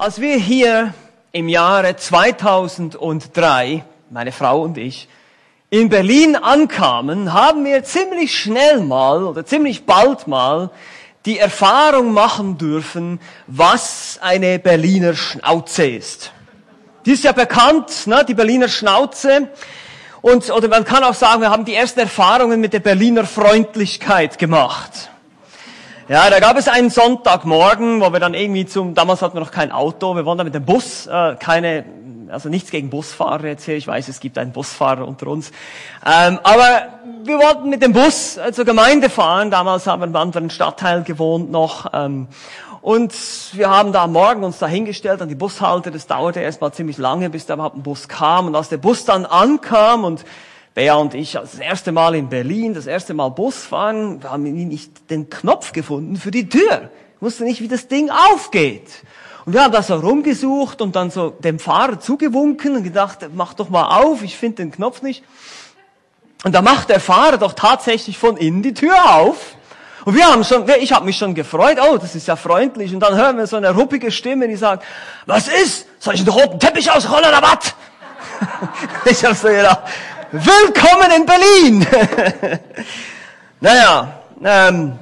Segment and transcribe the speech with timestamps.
[0.00, 0.94] Als wir hier
[1.32, 5.08] im Jahre 2003, meine Frau und ich,
[5.70, 10.70] in Berlin ankamen, haben wir ziemlich schnell mal oder ziemlich bald mal
[11.26, 16.30] die Erfahrung machen dürfen, was eine Berliner Schnauze ist.
[17.04, 19.48] Die ist ja bekannt, ne, die Berliner Schnauze.
[20.22, 24.38] Und, oder man kann auch sagen, wir haben die ersten Erfahrungen mit der Berliner Freundlichkeit
[24.38, 25.10] gemacht.
[26.10, 29.50] Ja, da gab es einen Sonntagmorgen, wo wir dann irgendwie zum, damals hatten wir noch
[29.50, 31.84] kein Auto, wir waren da mit dem Bus, äh, keine,
[32.30, 35.52] also nichts gegen Busfahrer jetzt hier, ich weiß, es gibt einen Busfahrer unter uns,
[36.06, 36.88] ähm, aber
[37.24, 40.48] wir wollten mit dem Bus äh, zur Gemeinde fahren, damals haben wir in einem anderen
[40.48, 42.28] Stadtteil gewohnt noch, ähm,
[42.80, 43.12] und
[43.52, 46.96] wir haben da am Morgen uns da hingestellt an die Bushalte, das dauerte erstmal ziemlich
[46.96, 50.24] lange, bis da überhaupt ein Bus kam, und als der Bus dann ankam und
[50.78, 54.44] Bea und ich das erste Mal in Berlin, das erste Mal Bus fahren, wir haben
[54.44, 56.90] nicht den Knopf gefunden für die Tür.
[57.16, 58.88] Ich wusste nicht, wie das Ding aufgeht.
[59.44, 63.54] Und wir haben da so rumgesucht und dann so dem Fahrer zugewunken und gedacht, mach
[63.54, 65.24] doch mal auf, ich finde den Knopf nicht.
[66.44, 69.56] Und da macht der Fahrer doch tatsächlich von innen die Tür auf.
[70.04, 72.94] Und wir haben schon, ich habe mich schon gefreut, oh, das ist ja freundlich.
[72.94, 74.84] Und dann hören wir so eine ruppige Stimme, die sagt,
[75.26, 75.88] was ist?
[75.98, 77.74] Soll ich den roten Teppich ausrollen oder was?
[79.06, 79.80] ich habe so gedacht,
[80.30, 81.86] Willkommen in Berlin!
[83.60, 84.98] naja, ähm,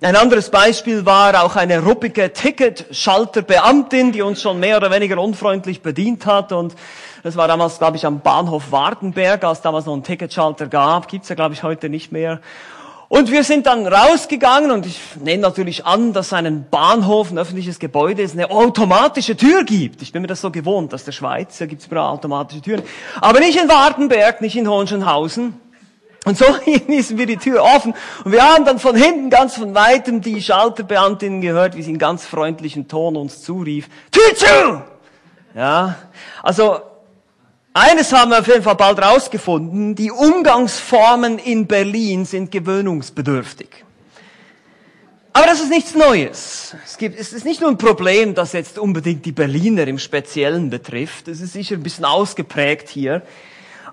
[0.00, 5.82] ein anderes Beispiel war auch eine ruppige Ticketschalterbeamtin, die uns schon mehr oder weniger unfreundlich
[5.82, 6.52] bedient hat.
[6.52, 6.76] Und
[7.24, 11.08] das war damals, glaube ich, am Bahnhof Wartenberg, als damals noch einen Ticketschalter gab.
[11.08, 12.40] Gibt's ja, glaube ich, heute nicht mehr.
[13.08, 17.78] Und wir sind dann rausgegangen und ich nehme natürlich an, dass einen Bahnhof, ein öffentliches
[17.78, 20.02] Gebäude, es eine automatische Tür gibt.
[20.02, 22.82] Ich bin mir das so gewohnt, dass der Schweiz, da gibt es überall automatische Türen.
[23.22, 25.58] Aber nicht in Wartenberg, nicht in Hohenschönhausen.
[26.26, 26.44] Und so
[26.88, 30.42] ließen wir die Tür offen und wir haben dann von hinten ganz von weitem die
[30.42, 33.88] Schalterbeamtin gehört, wie sie in ganz freundlichen Ton uns zurief.
[34.10, 34.82] Tür zu!
[35.54, 35.96] Ja,
[36.42, 36.82] also
[37.78, 43.68] eines haben wir auf jeden Fall bald rausgefunden, die Umgangsformen in Berlin sind gewöhnungsbedürftig.
[45.32, 46.74] Aber das ist nichts Neues.
[46.84, 50.68] Es, gibt, es ist nicht nur ein Problem, das jetzt unbedingt die Berliner im Speziellen
[50.68, 51.28] betrifft.
[51.28, 53.22] Es ist sicher ein bisschen ausgeprägt hier.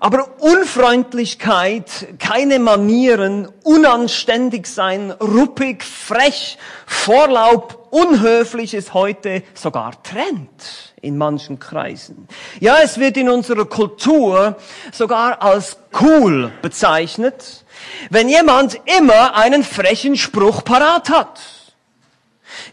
[0.00, 11.16] Aber Unfreundlichkeit, keine Manieren, unanständig sein, ruppig, frech, Vorlaub, unhöflich ist heute sogar Trend in
[11.16, 12.28] manchen Kreisen.
[12.60, 14.56] Ja, es wird in unserer Kultur
[14.92, 17.64] sogar als cool bezeichnet,
[18.10, 21.55] wenn jemand immer einen frechen Spruch parat hat.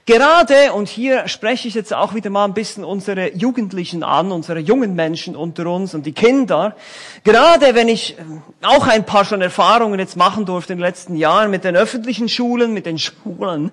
[0.06, 4.60] Gerade, und hier spreche ich jetzt auch wieder mal ein bisschen unsere Jugendlichen an, unsere
[4.60, 6.76] jungen Menschen unter uns und die Kinder,
[7.24, 8.16] gerade wenn ich
[8.62, 12.30] auch ein paar schon Erfahrungen jetzt machen durfte in den letzten Jahren mit den öffentlichen
[12.30, 13.72] Schulen, mit den Schulen,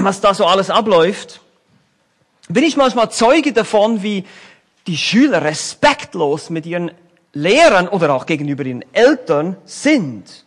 [0.00, 1.40] was da so alles abläuft,
[2.48, 4.24] bin ich manchmal Zeuge davon, wie
[4.86, 6.90] die Schüler respektlos mit ihren
[7.34, 10.44] Lehrern oder auch gegenüber ihren Eltern sind.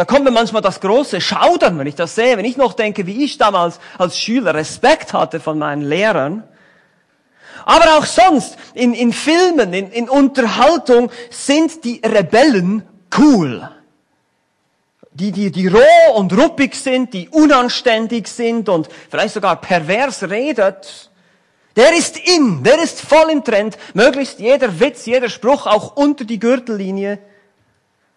[0.00, 3.06] Da kommt mir manchmal das große Schaudern, wenn ich das sehe, wenn ich noch denke,
[3.06, 6.42] wie ich damals als Schüler Respekt hatte von meinen Lehrern.
[7.66, 12.82] Aber auch sonst, in, in Filmen, in, in Unterhaltung sind die Rebellen
[13.18, 13.68] cool.
[15.12, 21.10] Die, die, die roh und ruppig sind, die unanständig sind und vielleicht sogar pervers redet.
[21.76, 23.76] Der ist in, der ist voll im Trend.
[23.92, 27.18] Möglichst jeder Witz, jeder Spruch auch unter die Gürtellinie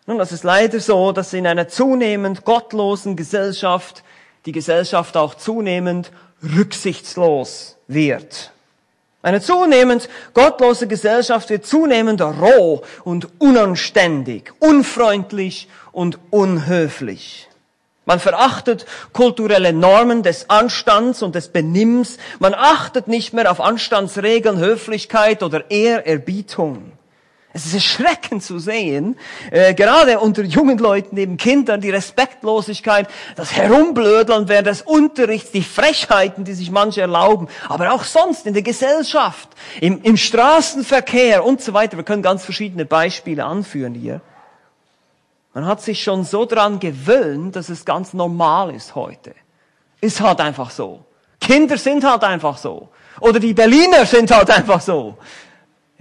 [0.05, 4.03] nun, das ist leider so, dass in einer zunehmend gottlosen Gesellschaft
[4.45, 6.11] die Gesellschaft auch zunehmend
[6.43, 8.51] rücksichtslos wird.
[9.21, 17.47] Eine zunehmend gottlose Gesellschaft wird zunehmend roh und unanständig, unfreundlich und unhöflich.
[18.05, 22.17] Man verachtet kulturelle Normen des Anstands und des Benimms.
[22.39, 26.91] Man achtet nicht mehr auf Anstandsregeln, Höflichkeit oder Ehrerbietung.
[27.55, 29.15] Es ist erschreckend zu sehen,
[29.51, 35.61] äh, gerade unter jungen Leuten, neben Kindern, die Respektlosigkeit, das Herumblödeln während des Unterrichts, die
[35.61, 41.61] Frechheiten, die sich manche erlauben, aber auch sonst in der Gesellschaft, im, im Straßenverkehr und
[41.61, 41.95] so weiter.
[41.95, 44.21] Wir können ganz verschiedene Beispiele anführen hier.
[45.53, 49.35] Man hat sich schon so dran gewöhnt, dass es ganz normal ist heute.
[50.01, 51.05] Ist halt einfach so.
[51.39, 52.89] Kinder sind halt einfach so.
[53.19, 55.17] Oder die Berliner sind halt einfach so.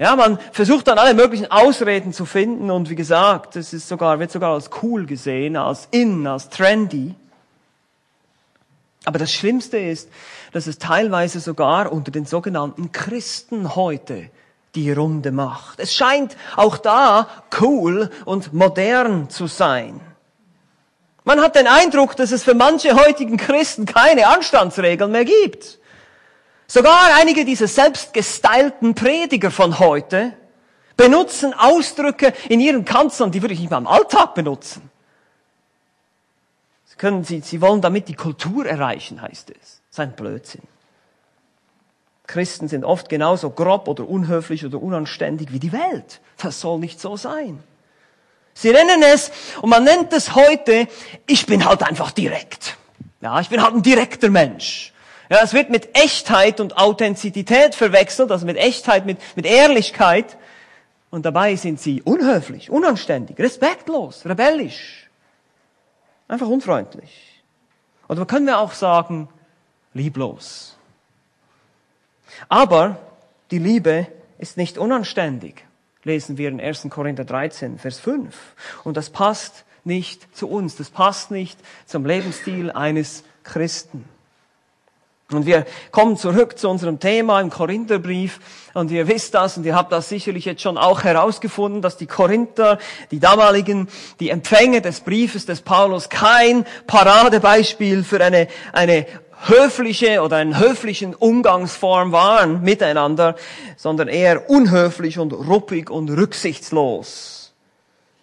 [0.02, 4.18] Ja, man versucht dann alle möglichen Ausreden zu finden und wie gesagt, es ist sogar,
[4.18, 7.14] wird sogar als cool gesehen, als in, als trendy.
[9.04, 10.08] Aber das Schlimmste ist,
[10.50, 14.28] dass es teilweise sogar unter den sogenannten Christen heute
[14.74, 15.78] die Runde macht.
[15.78, 17.28] Es scheint auch da
[17.60, 20.00] cool und modern zu sein.
[21.22, 25.78] Man hat den Eindruck, dass es für manche heutigen Christen keine Anstandsregeln mehr gibt.
[26.72, 30.32] Sogar einige dieser selbstgestylten Prediger von heute
[30.96, 34.90] benutzen Ausdrücke in ihren Kanzeln, die würde ich nicht mal im Alltag benutzen.
[36.86, 39.58] Sie, können, sie, sie wollen damit die Kultur erreichen, heißt es.
[39.58, 40.62] Das ist ein Blödsinn.
[42.26, 46.22] Christen sind oft genauso grob oder unhöflich oder unanständig wie die Welt.
[46.38, 47.62] Das soll nicht so sein.
[48.54, 49.30] Sie nennen es,
[49.60, 50.88] und man nennt es heute,
[51.26, 52.78] ich bin halt einfach direkt.
[53.20, 54.91] Ja, ich bin halt ein direkter Mensch.
[55.32, 60.36] Ja, es wird mit Echtheit und Authentizität verwechselt, also mit Echtheit, mit, mit Ehrlichkeit.
[61.08, 65.08] Und dabei sind sie unhöflich, unanständig, respektlos, rebellisch.
[66.28, 67.42] Einfach unfreundlich.
[68.10, 69.30] Oder können wir auch sagen,
[69.94, 70.76] lieblos.
[72.50, 72.98] Aber
[73.50, 75.64] die Liebe ist nicht unanständig,
[76.04, 76.88] lesen wir in 1.
[76.90, 78.36] Korinther 13, Vers 5.
[78.84, 84.11] Und das passt nicht zu uns, das passt nicht zum Lebensstil eines Christen.
[85.34, 88.40] Und wir kommen zurück zu unserem Thema im Korintherbrief.
[88.74, 92.06] Und ihr wisst das und ihr habt das sicherlich jetzt schon auch herausgefunden, dass die
[92.06, 92.78] Korinther,
[93.10, 93.88] die damaligen,
[94.20, 99.06] die Empfänger des Briefes des Paulus kein Paradebeispiel für eine, eine
[99.46, 103.34] höfliche oder einen höflichen Umgangsform waren miteinander,
[103.76, 107.42] sondern eher unhöflich und ruppig und rücksichtslos.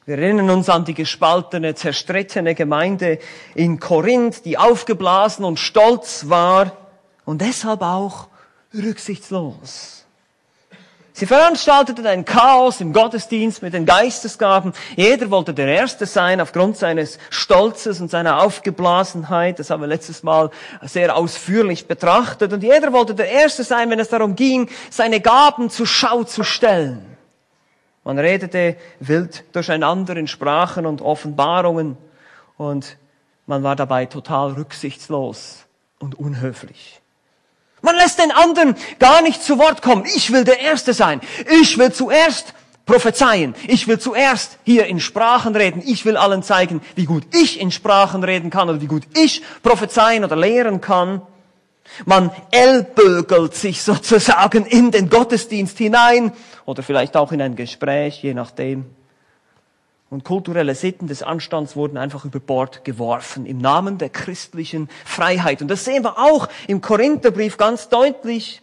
[0.06, 3.20] Wir erinnern uns an die gespaltene, zerstrittene Gemeinde
[3.54, 6.88] in Korinth, die aufgeblasen und stolz war
[7.30, 8.28] und deshalb auch
[8.74, 10.04] rücksichtslos.
[11.14, 14.74] Sie veranstalteten ein Chaos im Gottesdienst mit den Geistesgaben.
[14.96, 19.60] Jeder wollte der Erste sein aufgrund seines Stolzes und seiner Aufgeblasenheit.
[19.60, 20.50] Das haben wir letztes Mal
[20.81, 22.52] sehr ausführlich betrachtet.
[22.52, 26.44] Und jeder wollte der Erste sein, wenn es darum ging, seine Gaben zur Schau zu
[26.44, 27.16] stellen.
[28.04, 31.96] Man redete wild durcheinander in Sprachen und Offenbarungen
[32.58, 32.98] und
[33.46, 35.68] man war dabei total rücksichtslos
[36.00, 36.99] und unhöflich.
[37.81, 40.06] Man lässt den anderen gar nicht zu Wort kommen.
[40.06, 41.22] Ich will der Erste sein.
[41.62, 42.54] Ich will zuerst
[42.86, 43.56] prophezeien.
[43.68, 45.84] Ich will zuerst hier in Sprachen reden.
[45.86, 49.44] Ich will allen zeigen, wie gut ich in Sprachen reden kann oder wie gut ich
[49.62, 51.22] prophezeien oder lehren kann.
[52.06, 56.32] Man ellbögelt sich sozusagen in den Gottesdienst hinein
[56.66, 58.86] oder vielleicht auch in ein Gespräch, je nachdem
[60.10, 65.62] und kulturelle Sitten des Anstands wurden einfach über Bord geworfen im Namen der christlichen Freiheit.
[65.62, 68.62] Und das sehen wir auch im Korintherbrief ganz deutlich.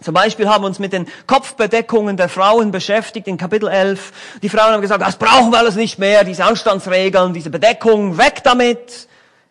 [0.00, 4.12] Zum Beispiel haben wir uns mit den Kopfbedeckungen der Frauen beschäftigt in Kapitel 11.
[4.42, 8.42] Die Frauen haben gesagt, das brauchen wir alles nicht mehr, diese Anstandsregeln, diese Bedeckung, weg
[8.44, 9.08] damit.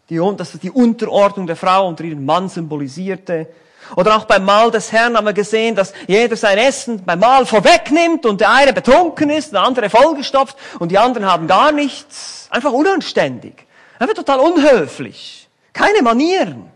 [0.10, 3.48] Die, ist die Unterordnung der Frau unter ihren Mann symbolisierte.
[3.95, 7.45] Oder auch beim Mahl des Herrn haben wir gesehen, dass jeder sein Essen beim Mahl
[7.45, 12.47] vorwegnimmt und der eine betrunken ist, der andere vollgestopft und die anderen haben gar nichts.
[12.49, 13.65] Einfach unanständig.
[13.99, 15.47] Einfach total unhöflich.
[15.73, 16.69] Keine Manieren.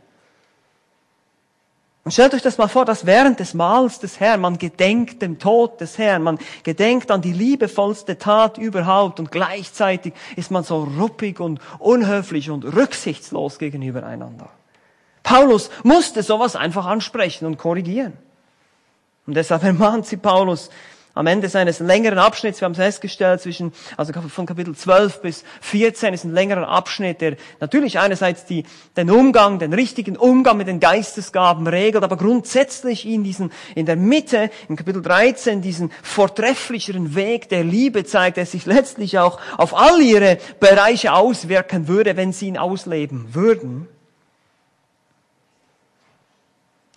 [2.09, 5.38] Und stellt euch das mal vor, dass während des Mahls des Herrn man gedenkt dem
[5.38, 10.83] Tod des Herrn, man gedenkt an die liebevollste Tat überhaupt und gleichzeitig ist man so
[11.00, 14.50] ruppig und unhöflich und rücksichtslos gegenüber einander.
[15.30, 18.14] Paulus musste sowas einfach ansprechen und korrigieren.
[19.28, 20.72] Und deshalb ermahnt sie Paulus
[21.14, 25.44] am Ende seines längeren Abschnitts, wir haben es festgestellt, zwischen, also von Kapitel 12 bis
[25.62, 28.64] 14 ist ein längerer Abschnitt, der natürlich einerseits die,
[28.98, 33.98] den Umgang, den richtigen Umgang mit den Geistesgaben regelt, aber grundsätzlich in diesen, in der
[33.98, 39.76] Mitte, in Kapitel 13, diesen vortrefflicheren Weg der Liebe zeigt, der sich letztlich auch auf
[39.76, 43.88] all ihre Bereiche auswirken würde, wenn sie ihn ausleben würden.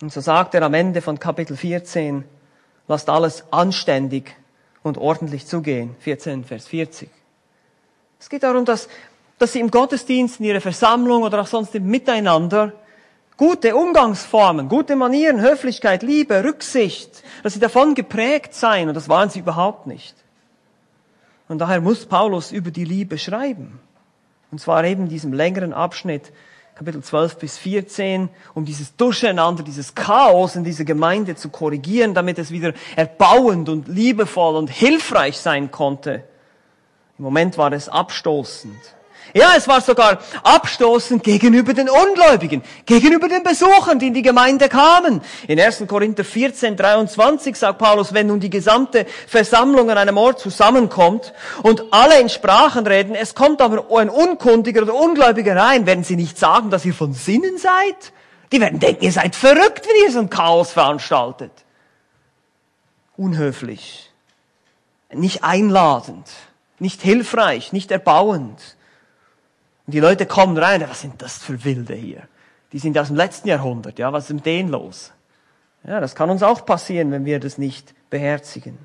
[0.03, 2.25] Und so sagt er am Ende von Kapitel 14,
[2.89, 4.35] lasst alles anständig
[4.81, 5.95] und ordentlich zugehen.
[5.99, 7.09] 14, Vers 40.
[8.19, 8.89] Es geht darum, dass,
[9.39, 12.73] dass sie im Gottesdienst, in ihrer Versammlung oder auch sonst im Miteinander
[13.37, 18.89] gute Umgangsformen, gute Manieren, Höflichkeit, Liebe, Rücksicht, dass sie davon geprägt seien.
[18.89, 20.17] Und das waren sie überhaupt nicht.
[21.47, 23.79] Und daher muss Paulus über die Liebe schreiben.
[24.51, 26.33] Und zwar eben diesem längeren Abschnitt
[26.75, 32.39] Kapitel 12 bis 14, um dieses Durcheinander, dieses Chaos in dieser Gemeinde zu korrigieren, damit
[32.39, 36.23] es wieder erbauend und liebevoll und hilfreich sein konnte.
[37.19, 38.75] Im Moment war es abstoßend.
[39.33, 44.69] Ja, es war sogar abstoßend gegenüber den Ungläubigen, gegenüber den Besuchern, die in die Gemeinde
[44.69, 45.21] kamen.
[45.47, 45.85] In 1.
[45.87, 51.85] Korinther 14, 23 sagt Paulus, wenn nun die gesamte Versammlung an einem Ort zusammenkommt und
[51.91, 56.37] alle in Sprachen reden, es kommt aber ein Unkundiger oder Ungläubiger rein, werden sie nicht
[56.37, 58.13] sagen, dass ihr von Sinnen seid?
[58.51, 61.51] Die werden denken, ihr seid verrückt, wenn ihr so ein Chaos veranstaltet.
[63.17, 64.11] Unhöflich,
[65.11, 66.27] nicht einladend,
[66.77, 68.59] nicht hilfreich, nicht erbauend.
[69.85, 72.23] Und die Leute kommen rein, was sind das für Wilde hier?
[72.71, 75.11] Die sind aus dem letzten Jahrhundert, ja, was ist mit denen los?
[75.85, 78.77] Ja, das kann uns auch passieren, wenn wir das nicht beherzigen.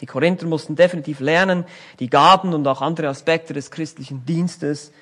[0.00, 1.64] Die Korinther mussten definitiv lernen,
[2.00, 4.92] die Gaben und auch andere Aspekte des christlichen Dienstes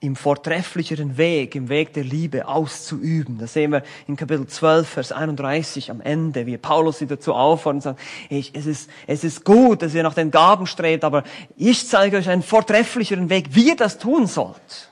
[0.00, 3.38] im vortrefflicheren Weg, im Weg der Liebe auszuüben.
[3.38, 7.76] Das sehen wir in Kapitel 12, Vers 31 am Ende, wie Paulus sie dazu auffordert
[7.76, 11.24] und sagt, ich, es, ist, es ist gut, dass ihr nach den Gaben strebt, aber
[11.56, 14.87] ich zeige euch einen vortrefflicheren Weg, wie ihr das tun sollt.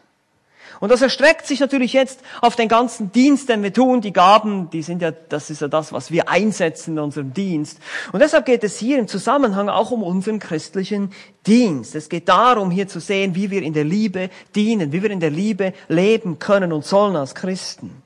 [0.81, 4.01] Und das erstreckt sich natürlich jetzt auf den ganzen Dienst, den wir tun.
[4.01, 7.79] Die Gaben, die sind ja, das ist ja das, was wir einsetzen in unserem Dienst.
[8.13, 11.13] Und deshalb geht es hier im Zusammenhang auch um unseren christlichen
[11.47, 11.95] Dienst.
[11.95, 15.21] Es geht darum, hier zu sehen, wie wir in der Liebe dienen, wie wir in
[15.21, 18.03] der Liebe leben können und sollen als Christen.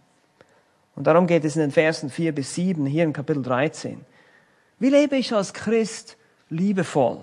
[0.94, 4.00] Und darum geht es in den Versen 4 bis 7 hier in Kapitel 13.
[4.78, 6.16] Wie lebe ich als Christ
[6.48, 7.20] liebevoll?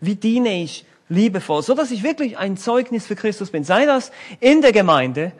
[0.00, 3.64] Wie diene ich liebevoll, so dass ich wirklich ein Zeugnis für Christus bin.
[3.64, 5.32] Sei das in der Gemeinde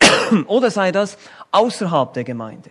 [0.46, 1.16] oder sei das
[1.52, 2.70] außerhalb der Gemeinde.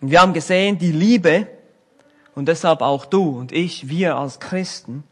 [0.00, 1.48] Und wir haben gesehen, die Liebe
[2.34, 5.02] und deshalb auch du und ich, wir als Christen,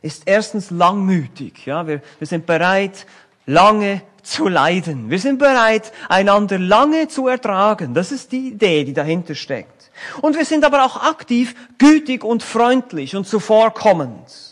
[0.00, 1.66] ist erstens langmütig.
[1.66, 3.06] Ja, wir, wir sind bereit,
[3.46, 5.10] lange zu leiden.
[5.10, 7.94] Wir sind bereit, einander lange zu ertragen.
[7.94, 9.90] Das ist die Idee, die dahinter steckt.
[10.20, 14.51] Und wir sind aber auch aktiv, gütig und freundlich und zuvorkommend.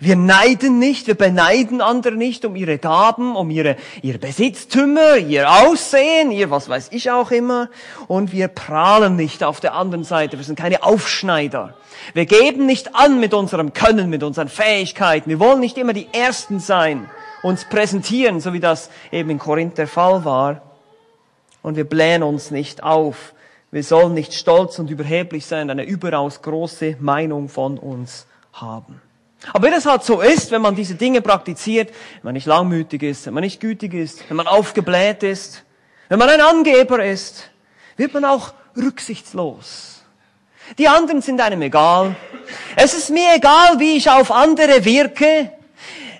[0.00, 5.50] Wir neiden nicht, wir beneiden andere nicht um ihre Gaben, um ihre, ihre Besitztümer, ihr
[5.50, 7.70] Aussehen, ihr was weiß ich auch immer.
[8.06, 10.36] Und wir prahlen nicht auf der anderen Seite.
[10.36, 11.74] Wir sind keine Aufschneider.
[12.12, 15.30] Wir geben nicht an mit unserem Können, mit unseren Fähigkeiten.
[15.30, 17.08] Wir wollen nicht immer die Ersten sein,
[17.42, 20.62] uns präsentieren, so wie das eben in Korinth der Fall war.
[21.62, 23.32] Und wir blähen uns nicht auf.
[23.70, 29.00] Wir sollen nicht stolz und überheblich sein, eine überaus große Meinung von uns haben.
[29.52, 33.02] Aber wenn es halt so ist, wenn man diese Dinge praktiziert, wenn man nicht langmütig
[33.02, 35.64] ist, wenn man nicht gütig ist, wenn man aufgebläht ist,
[36.08, 37.50] wenn man ein Angeber ist,
[37.96, 40.02] wird man auch rücksichtslos.
[40.76, 42.16] Die anderen sind einem egal.
[42.76, 45.52] Es ist mir egal, wie ich auf andere wirke.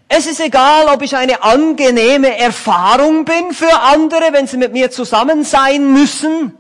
[0.09, 4.91] Es ist egal, ob ich eine angenehme Erfahrung bin für andere, wenn sie mit mir
[4.91, 6.57] zusammen sein müssen.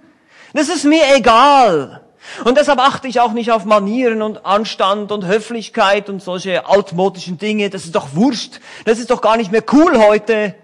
[0.53, 2.03] Das ist mir egal.
[2.45, 7.39] Und deshalb achte ich auch nicht auf Manieren und Anstand und Höflichkeit und solche altmodischen
[7.39, 7.71] Dinge.
[7.71, 8.61] Das ist doch wurscht.
[8.85, 10.55] Das ist doch gar nicht mehr cool heute.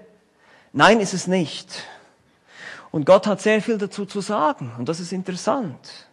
[0.72, 1.68] Nein, ist es nicht.
[2.90, 4.72] Und Gott hat sehr viel dazu zu sagen.
[4.78, 6.08] Und das ist interessant.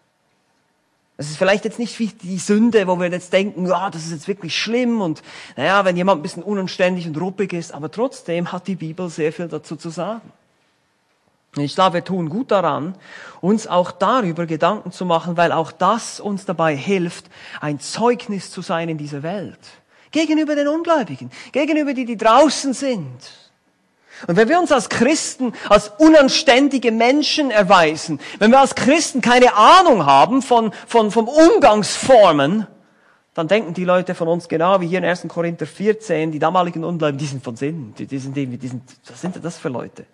[1.18, 4.12] Es ist vielleicht jetzt nicht wie die Sünde, wo wir jetzt denken, ja, das ist
[4.12, 5.22] jetzt wirklich schlimm und
[5.56, 9.32] naja, wenn jemand ein bisschen unanständig und ruppig ist, aber trotzdem hat die Bibel sehr
[9.32, 10.32] viel dazu zu sagen.
[11.58, 12.96] Ich glaube, wir tun gut daran,
[13.42, 17.26] uns auch darüber Gedanken zu machen, weil auch das uns dabei hilft,
[17.60, 19.60] ein Zeugnis zu sein in dieser Welt.
[20.12, 23.18] Gegenüber den Ungläubigen, gegenüber die, die draußen sind.
[24.28, 29.54] Und wenn wir uns als Christen als unanständige Menschen erweisen, wenn wir als Christen keine
[29.56, 32.66] Ahnung haben von, von, von Umgangsformen,
[33.34, 35.26] dann denken die Leute von uns genau wie hier in 1.
[35.28, 38.84] Korinther 14, die damaligen Ungläubigen, die sind von Sinn, die, die sind, die, die sind,
[39.10, 40.06] was sind das für Leute?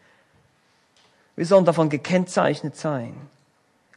[1.38, 3.13] Wir sollen davon gekennzeichnet sein.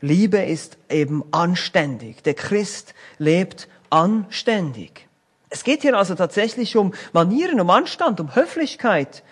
[0.02, 2.22] Liebe ist eben anständig.
[2.22, 5.08] Der Christ lebt anständig.
[5.48, 9.22] Es geht hier also tatsächlich um Manieren, um Anstand, um Höflichkeit.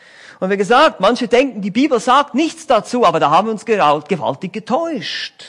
[0.40, 3.66] Und wie gesagt, manche denken, die Bibel sagt nichts dazu, aber da haben wir uns
[3.66, 5.44] gewaltig getäuscht.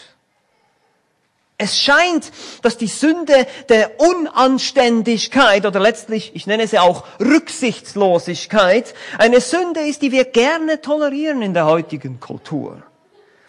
[1.61, 9.41] Es scheint, dass die Sünde der Unanständigkeit oder letztlich, ich nenne sie auch Rücksichtslosigkeit, eine
[9.41, 12.81] Sünde ist, die wir gerne tolerieren in der heutigen Kultur.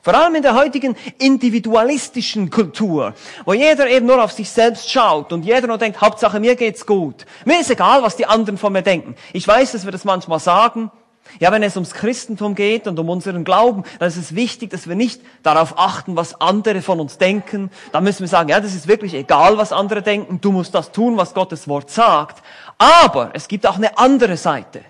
[0.02, 3.14] Vor allem in der heutigen individualistischen Kultur,
[3.44, 6.86] wo jeder eben nur auf sich selbst schaut und jeder nur denkt, Hauptsache mir geht's
[6.86, 7.26] gut.
[7.44, 9.14] Mir ist egal, was die anderen von mir denken.
[9.32, 10.90] Ich weiß, dass wir das manchmal sagen,
[11.38, 14.88] ja, wenn es ums Christentum geht und um unseren Glauben, dann ist es wichtig, dass
[14.88, 17.70] wir nicht darauf achten, was andere von uns denken.
[17.92, 20.40] Da müssen wir sagen, ja, das ist wirklich egal, was andere denken.
[20.40, 22.42] Du musst das tun, was Gottes Wort sagt.
[22.78, 24.82] Aber es gibt auch eine andere Seite.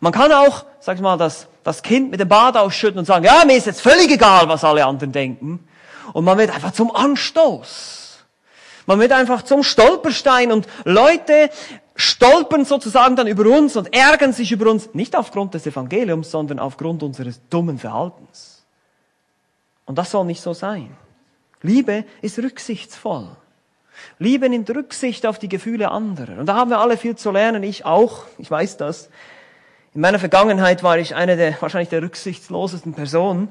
[0.00, 3.24] Man kann auch, sag ich mal, das, das Kind mit dem Bad ausschütten und sagen,
[3.24, 5.68] ja, mir ist jetzt völlig egal, was alle anderen denken.
[6.12, 7.99] Und man wird einfach zum Anstoß.
[8.86, 11.50] Man wird einfach zum Stolperstein und Leute
[11.94, 16.58] stolpern sozusagen dann über uns und ärgern sich über uns, nicht aufgrund des Evangeliums, sondern
[16.58, 18.64] aufgrund unseres dummen Verhaltens.
[19.84, 20.96] Und das soll nicht so sein.
[21.62, 23.28] Liebe ist rücksichtsvoll.
[24.18, 26.38] Liebe nimmt Rücksicht auf die Gefühle anderer.
[26.38, 29.10] Und da haben wir alle viel zu lernen, ich auch, ich weiß das.
[29.94, 33.48] In meiner Vergangenheit war ich eine der wahrscheinlich der rücksichtslosesten Personen.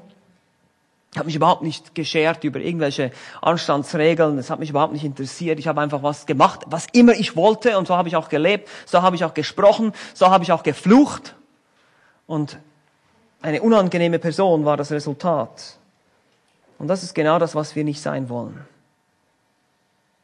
[1.11, 3.11] Ich habe mich überhaupt nicht geschert über irgendwelche
[3.41, 4.37] Anstandsregeln.
[4.37, 5.57] Es hat mich überhaupt nicht interessiert.
[5.57, 7.77] Ich habe einfach was gemacht, was immer ich wollte.
[7.79, 8.69] Und so habe ich auch gelebt.
[8.85, 9.93] So habe ich auch gesprochen.
[10.13, 11.35] So habe ich auch geflucht.
[12.27, 12.59] Und
[13.41, 15.77] eine unangenehme Person war das Resultat.
[16.77, 18.59] Und das ist genau das, was wir nicht sein wollen.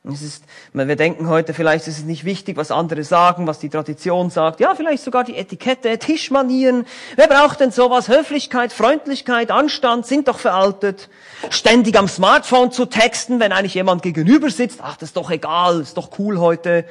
[0.07, 0.43] Es ist,
[0.73, 4.59] wir denken heute, vielleicht ist es nicht wichtig, was andere sagen, was die Tradition sagt.
[4.59, 6.85] Ja, vielleicht sogar die Etikette, Tischmanieren.
[7.15, 8.07] Wer braucht denn sowas?
[8.07, 11.09] Höflichkeit, Freundlichkeit, Anstand sind doch veraltet.
[11.49, 14.79] Ständig am Smartphone zu texten, wenn eigentlich jemand gegenüber sitzt.
[14.83, 16.85] Ach, das ist doch egal, ist doch cool heute.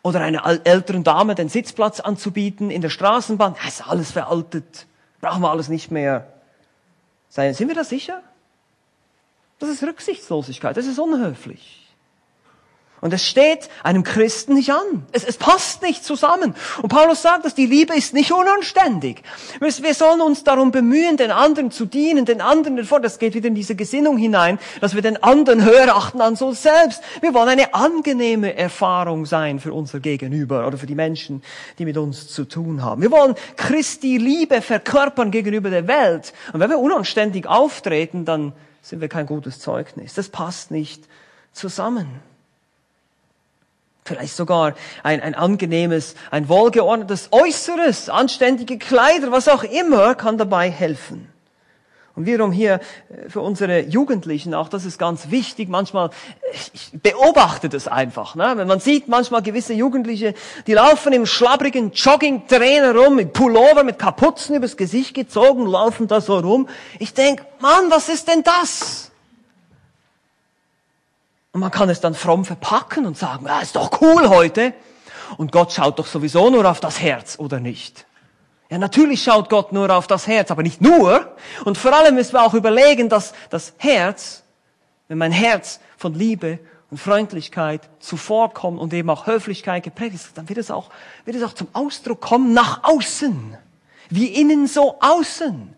[0.00, 3.56] Oder einer älteren Dame den Sitzplatz anzubieten in der Straßenbahn.
[3.60, 4.86] Ja, ist alles veraltet.
[5.20, 6.32] Brauchen wir alles nicht mehr.
[7.28, 8.22] Sind wir da sicher?
[9.58, 10.78] Das ist Rücksichtslosigkeit.
[10.78, 11.83] Das ist unhöflich.
[13.04, 15.04] Und es steht einem Christen nicht an.
[15.12, 16.54] Es, es passt nicht zusammen.
[16.80, 19.22] Und Paulus sagt, dass die Liebe ist nicht unanständig.
[19.60, 23.00] Wir, sollen uns darum bemühen, den anderen zu dienen, den anderen vor.
[23.00, 26.62] Das geht wieder in diese Gesinnung hinein, dass wir den anderen höher achten an uns
[26.62, 27.02] selbst.
[27.20, 31.42] Wir wollen eine angenehme Erfahrung sein für unser Gegenüber oder für die Menschen,
[31.78, 33.02] die mit uns zu tun haben.
[33.02, 36.32] Wir wollen Christi Liebe verkörpern gegenüber der Welt.
[36.54, 40.14] Und wenn wir unanständig auftreten, dann sind wir kein gutes Zeugnis.
[40.14, 41.06] Das passt nicht
[41.52, 42.08] zusammen.
[44.06, 50.70] Vielleicht sogar ein, ein angenehmes, ein wohlgeordnetes Äußeres, anständige Kleider, was auch immer, kann dabei
[50.70, 51.32] helfen.
[52.14, 52.74] Und wiederum hier
[53.08, 56.10] äh, für unsere Jugendlichen, auch das ist ganz wichtig, manchmal,
[56.52, 58.52] ich beobachte das einfach, ne?
[58.56, 60.34] wenn man sieht manchmal gewisse Jugendliche,
[60.66, 66.20] die laufen im schlabbrigen Jogging-Trainer rum, mit Pullover, mit Kapuzen übers Gesicht gezogen, laufen da
[66.20, 66.68] so rum.
[66.98, 69.10] Ich denk, Mann, was ist denn das?
[71.54, 74.74] Und man kann es dann fromm verpacken und sagen, ja, ist doch cool heute.
[75.36, 78.06] Und Gott schaut doch sowieso nur auf das Herz, oder nicht?
[78.70, 81.36] Ja, natürlich schaut Gott nur auf das Herz, aber nicht nur.
[81.64, 84.42] Und vor allem müssen wir auch überlegen, dass das Herz,
[85.06, 86.58] wenn mein Herz von Liebe
[86.90, 90.90] und Freundlichkeit zuvorkommt und eben auch Höflichkeit geprägt ist, dann wird es auch,
[91.24, 93.56] wird es auch zum Ausdruck kommen nach außen.
[94.10, 95.72] Wie innen so außen.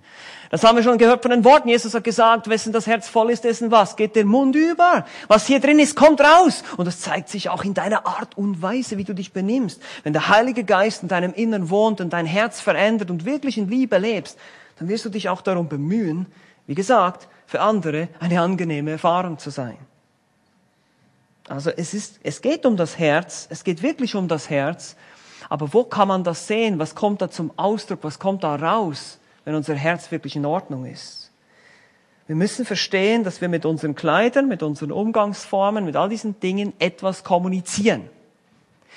[0.50, 1.68] Das haben wir schon gehört von den Worten.
[1.68, 3.96] Jesus hat gesagt, wessen das Herz voll ist, dessen was?
[3.96, 5.04] Geht der Mund über.
[5.28, 6.62] Was hier drin ist, kommt raus.
[6.76, 9.82] Und das zeigt sich auch in deiner Art und Weise, wie du dich benimmst.
[10.04, 13.68] Wenn der Heilige Geist in deinem Innern wohnt und dein Herz verändert und wirklich in
[13.68, 14.38] Liebe lebst,
[14.78, 16.26] dann wirst du dich auch darum bemühen,
[16.66, 19.78] wie gesagt, für andere eine angenehme Erfahrung zu sein.
[21.48, 24.96] Also es ist, es geht um das Herz, es geht wirklich um das Herz.
[25.48, 26.78] Aber wo kann man das sehen?
[26.78, 28.00] Was kommt da zum Ausdruck?
[28.02, 29.18] Was kommt da raus?
[29.46, 31.30] Wenn unser Herz wirklich in Ordnung ist.
[32.26, 36.72] Wir müssen verstehen, dass wir mit unseren Kleidern, mit unseren Umgangsformen, mit all diesen Dingen
[36.80, 38.10] etwas kommunizieren.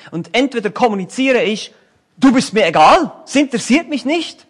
[0.09, 1.71] Und entweder kommuniziere ich,
[2.17, 4.47] du bist mir egal, es interessiert mich nicht,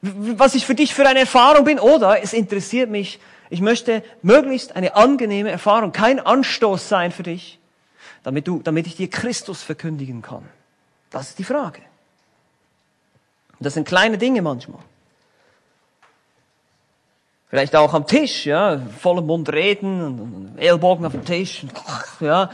[0.00, 4.74] was ich für dich für eine Erfahrung bin, oder es interessiert mich, ich möchte möglichst
[4.74, 7.58] eine angenehme Erfahrung, kein Anstoß sein für dich,
[8.22, 10.44] damit du, damit ich dir Christus verkündigen kann.
[11.10, 11.82] Das ist die Frage.
[13.60, 14.80] Das sind kleine Dinge manchmal.
[17.48, 21.64] Vielleicht auch am Tisch, ja, vollem Mund reden und Ellbogen auf dem Tisch,
[22.20, 22.50] ja.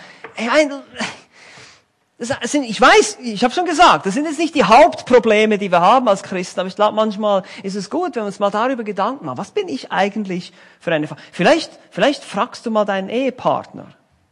[2.18, 5.72] Das sind, ich weiß, ich habe schon gesagt, das sind jetzt nicht die Hauptprobleme, die
[5.72, 8.50] wir haben als Christen, aber ich glaube, manchmal ist es gut, wenn wir uns mal
[8.50, 9.38] darüber Gedanken machen.
[9.38, 11.08] Was bin ich eigentlich für eine?
[11.32, 13.86] Vielleicht, vielleicht fragst du mal deinen Ehepartner.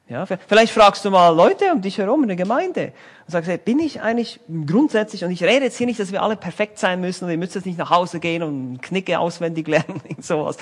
[0.09, 2.93] Ja, vielleicht fragst du mal Leute um dich herum in der Gemeinde
[3.31, 6.21] und sagst, hey, bin ich eigentlich grundsätzlich, und ich rede jetzt hier nicht, dass wir
[6.21, 9.69] alle perfekt sein müssen und ihr müsst jetzt nicht nach Hause gehen und Knicke auswendig
[9.69, 10.57] lernen und sowas.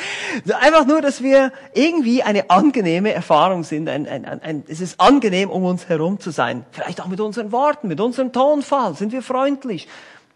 [0.61, 3.89] Einfach nur, dass wir irgendwie eine angenehme Erfahrung sind.
[3.89, 6.67] Ein, ein, ein, es ist angenehm, um uns herum zu sein.
[6.73, 8.95] Vielleicht auch mit unseren Worten, mit unserem Tonfall.
[8.95, 9.89] Sind wir freundlich?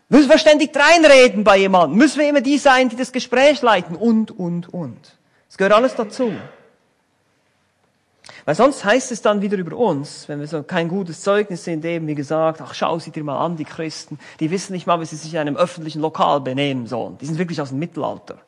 [0.09, 1.99] Müssen wir ständig reinreden bei jemandem?
[1.99, 3.95] Müssen wir immer die sein, die das Gespräch leiten?
[3.95, 5.19] Und, und, und.
[5.51, 6.33] Es gehört alles dazu.
[8.45, 11.85] Weil sonst heißt es dann wieder über uns, wenn wir so kein gutes Zeugnis sind,
[11.85, 15.01] eben wie gesagt, ach schau sie dir mal an, die Christen, die wissen nicht mal,
[15.01, 17.19] wie sie sich in einem öffentlichen Lokal benehmen sollen.
[17.19, 18.39] Die sind wirklich aus dem Mittelalter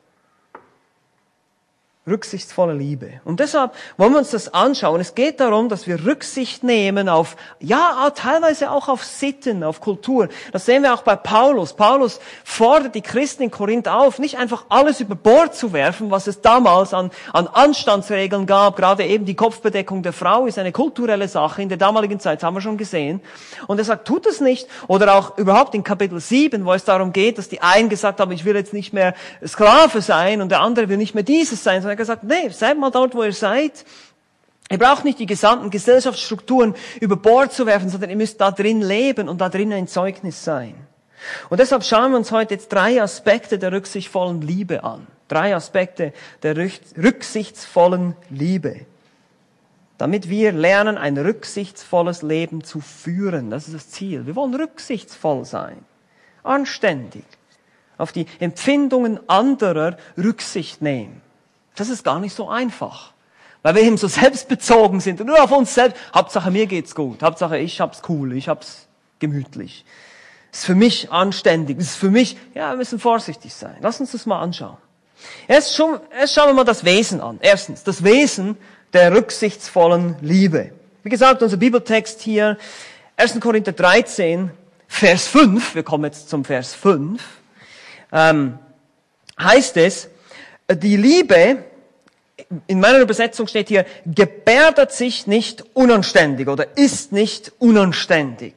[2.07, 3.13] rücksichtsvolle Liebe.
[3.23, 5.01] Und deshalb wollen wir uns das anschauen.
[5.01, 10.29] Es geht darum, dass wir Rücksicht nehmen auf, ja, teilweise auch auf Sitten, auf Kultur.
[10.51, 11.73] Das sehen wir auch bei Paulus.
[11.73, 16.27] Paulus fordert die Christen in Korinth auf, nicht einfach alles über Bord zu werfen, was
[16.27, 18.75] es damals an, an Anstandsregeln gab.
[18.75, 22.53] Gerade eben die Kopfbedeckung der Frau ist eine kulturelle Sache in der damaligen Zeit, haben
[22.53, 23.19] wir schon gesehen.
[23.65, 24.67] Und er sagt, tut es nicht.
[24.87, 28.31] Oder auch überhaupt in Kapitel 7, wo es darum geht, dass die einen gesagt haben,
[28.31, 29.15] ich will jetzt nicht mehr
[29.45, 32.91] Sklave sein und der andere will nicht mehr dieses sein, er gesagt, nee, seid mal
[32.91, 33.85] dort, wo ihr seid.
[34.69, 38.81] Ihr braucht nicht die gesamten Gesellschaftsstrukturen über Bord zu werfen, sondern ihr müsst da drin
[38.81, 40.75] leben und da drin ein Zeugnis sein.
[41.49, 45.07] Und deshalb schauen wir uns heute jetzt drei Aspekte der rücksichtsvollen Liebe an.
[45.27, 48.81] Drei Aspekte der rücksichtsvollen Liebe.
[49.97, 53.49] Damit wir lernen, ein rücksichtsvolles Leben zu führen.
[53.49, 54.25] Das ist das Ziel.
[54.25, 55.77] Wir wollen rücksichtsvoll sein.
[56.43, 57.23] Anständig.
[57.97, 61.21] Auf die Empfindungen anderer Rücksicht nehmen.
[61.75, 63.11] Das ist gar nicht so einfach.
[63.61, 65.97] Weil wir eben so selbstbezogen sind und nur auf uns selbst.
[66.13, 67.23] Hauptsache mir geht's gut.
[67.23, 68.33] Hauptsache ich hab's cool.
[68.33, 68.87] Ich hab's
[69.19, 69.85] gemütlich.
[70.51, 71.77] ist für mich anständig.
[71.79, 73.75] ist für mich, ja, wir müssen vorsichtig sein.
[73.81, 74.77] Lass uns das mal anschauen.
[75.47, 77.39] Erst, schon, erst schauen wir mal das Wesen an.
[77.41, 78.57] Erstens, das Wesen
[78.93, 80.71] der rücksichtsvollen Liebe.
[81.03, 82.57] Wie gesagt, unser Bibeltext hier,
[83.17, 83.39] 1.
[83.39, 84.51] Korinther 13,
[84.87, 87.21] Vers 5, wir kommen jetzt zum Vers 5,
[88.11, 88.59] ähm,
[89.39, 90.09] heißt es,
[90.71, 91.63] die Liebe,
[92.67, 98.55] in meiner Übersetzung steht hier, gebärdet sich nicht unanständig oder ist nicht unanständig.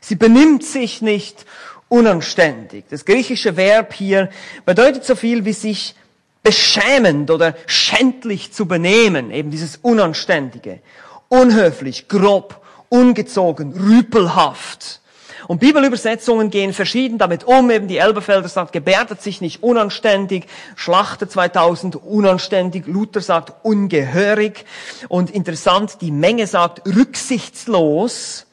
[0.00, 1.44] Sie benimmt sich nicht
[1.88, 2.84] unanständig.
[2.88, 4.30] Das griechische Verb hier
[4.64, 5.94] bedeutet so viel wie sich
[6.42, 10.80] beschämend oder schändlich zu benehmen, eben dieses Unanständige,
[11.28, 14.99] unhöflich, grob, ungezogen, rüpelhaft.
[15.48, 17.70] Und Bibelübersetzungen gehen verschieden damit um.
[17.70, 20.46] Eben die Elberfelder sagt, gebärdet sich nicht unanständig.
[20.76, 22.86] Schlachter 2000 unanständig.
[22.86, 24.64] Luther sagt ungehörig.
[25.08, 28.46] Und interessant, die Menge sagt rücksichtslos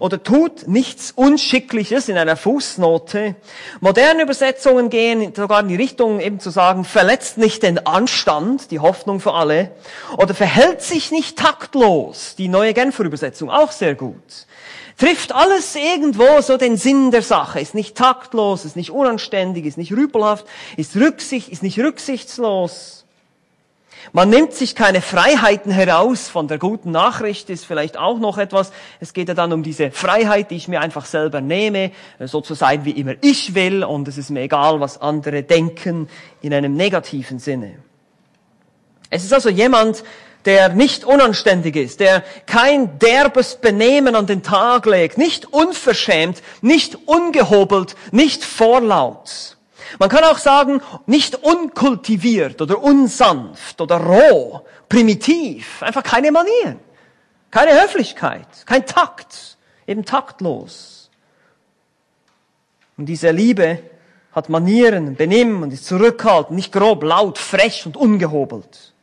[0.00, 3.36] oder tut nichts Unschickliches in einer Fußnote.
[3.80, 8.80] Moderne Übersetzungen gehen sogar in die Richtung eben zu sagen, verletzt nicht den Anstand, die
[8.80, 9.70] Hoffnung für alle,
[10.16, 14.46] oder verhält sich nicht taktlos, die neue Genfer Übersetzung, auch sehr gut.
[14.96, 19.78] Trifft alles irgendwo so den Sinn der Sache, ist nicht taktlos, ist nicht unanständig, ist
[19.78, 23.04] nicht rüpelhaft, ist rücksicht, ist nicht rücksichtslos.
[24.12, 28.70] Man nimmt sich keine Freiheiten heraus von der guten Nachricht, ist vielleicht auch noch etwas.
[29.00, 32.54] Es geht ja dann um diese Freiheit, die ich mir einfach selber nehme, so zu
[32.54, 36.08] sein, wie immer ich will, und es ist mir egal, was andere denken,
[36.42, 37.76] in einem negativen Sinne.
[39.10, 40.04] Es ist also jemand,
[40.44, 46.96] der nicht unanständig ist, der kein derbes Benehmen an den Tag legt, nicht unverschämt, nicht
[47.06, 49.56] ungehobelt, nicht vorlaut.
[49.98, 56.80] Man kann auch sagen, nicht unkultiviert oder unsanft oder roh, primitiv, einfach keine Manieren,
[57.50, 61.10] keine Höflichkeit, kein Takt, eben taktlos.
[62.96, 63.80] Und diese Liebe
[64.32, 68.93] hat Manieren, Benimm und ist zurückhaltend, nicht grob, laut, frech und ungehobelt.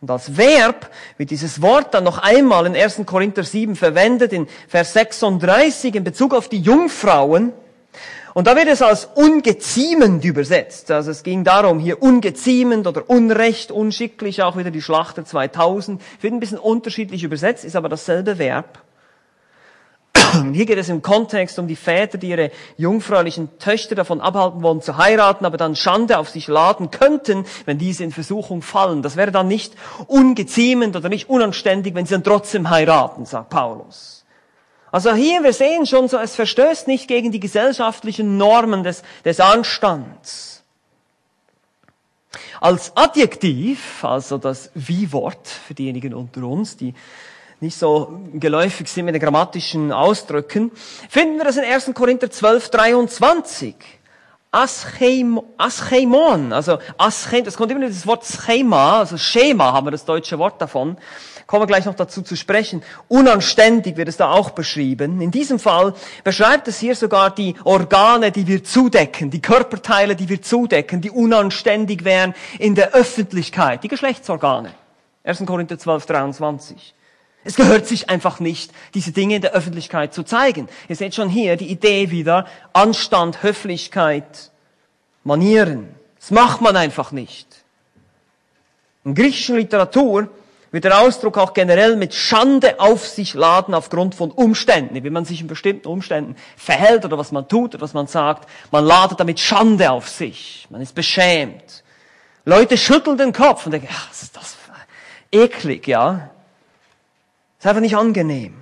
[0.00, 3.02] Und als Verb wird dieses Wort dann noch einmal in 1.
[3.06, 7.52] Korinther 7 verwendet, in Vers 36 in Bezug auf die Jungfrauen,
[8.36, 10.90] und da wird es als ungeziemend übersetzt.
[10.90, 16.02] Also es ging darum, hier ungeziemend oder unrecht, unschicklich, auch wieder die Schlachter 2000.
[16.20, 18.82] Wird ein bisschen unterschiedlich übersetzt, ist aber dasselbe Verb.
[20.52, 24.82] Hier geht es im Kontext um die Väter, die ihre jungfräulichen Töchter davon abhalten wollen
[24.82, 29.02] zu heiraten, aber dann Schande auf sich laden könnten, wenn diese in Versuchung fallen.
[29.02, 29.74] Das wäre dann nicht
[30.06, 34.24] ungeziemend oder nicht unanständig, wenn sie dann trotzdem heiraten, sagt Paulus.
[34.92, 39.40] Also hier, wir sehen schon so, es verstößt nicht gegen die gesellschaftlichen Normen des, des
[39.40, 40.62] Anstands.
[42.60, 46.94] Als Adjektiv, also das Wie-Wort für diejenigen unter uns, die
[47.60, 50.70] nicht so geläufig sind mit den grammatischen Ausdrücken,
[51.08, 51.92] finden wir das in 1.
[51.94, 53.74] Korinther 12, 23.
[54.52, 60.38] Aschemon, also Aschem, das kommt immer das Wort Schema, also Schema haben wir das deutsche
[60.38, 60.96] Wort davon
[61.46, 62.82] kommen wir gleich noch dazu zu sprechen.
[63.08, 65.20] Unanständig wird es da auch beschrieben.
[65.20, 70.28] In diesem Fall beschreibt es hier sogar die Organe, die wir zudecken, die Körperteile, die
[70.28, 74.74] wir zudecken, die unanständig wären in der Öffentlichkeit, die Geschlechtsorgane.
[75.24, 75.44] 1.
[75.46, 76.94] Korinther 12, 23.
[77.46, 80.68] Es gehört sich einfach nicht, diese Dinge in der Öffentlichkeit zu zeigen.
[80.88, 84.50] Ihr seht schon hier die Idee wieder, Anstand, Höflichkeit,
[85.22, 85.94] Manieren.
[86.18, 87.46] Das macht man einfach nicht.
[89.04, 90.28] In griechischen Literatur
[90.72, 95.24] wird der Ausdruck auch generell mit Schande auf sich laden aufgrund von Umständen, wie man
[95.24, 98.48] sich in bestimmten Umständen verhält oder was man tut oder was man sagt.
[98.72, 100.66] Man ladet damit Schande auf sich.
[100.68, 101.84] Man ist beschämt.
[102.44, 104.56] Leute schütteln den Kopf und denken, ach, was ist das
[105.32, 106.30] eklig, ja?
[107.66, 108.54] Ist einfach nicht angenehm.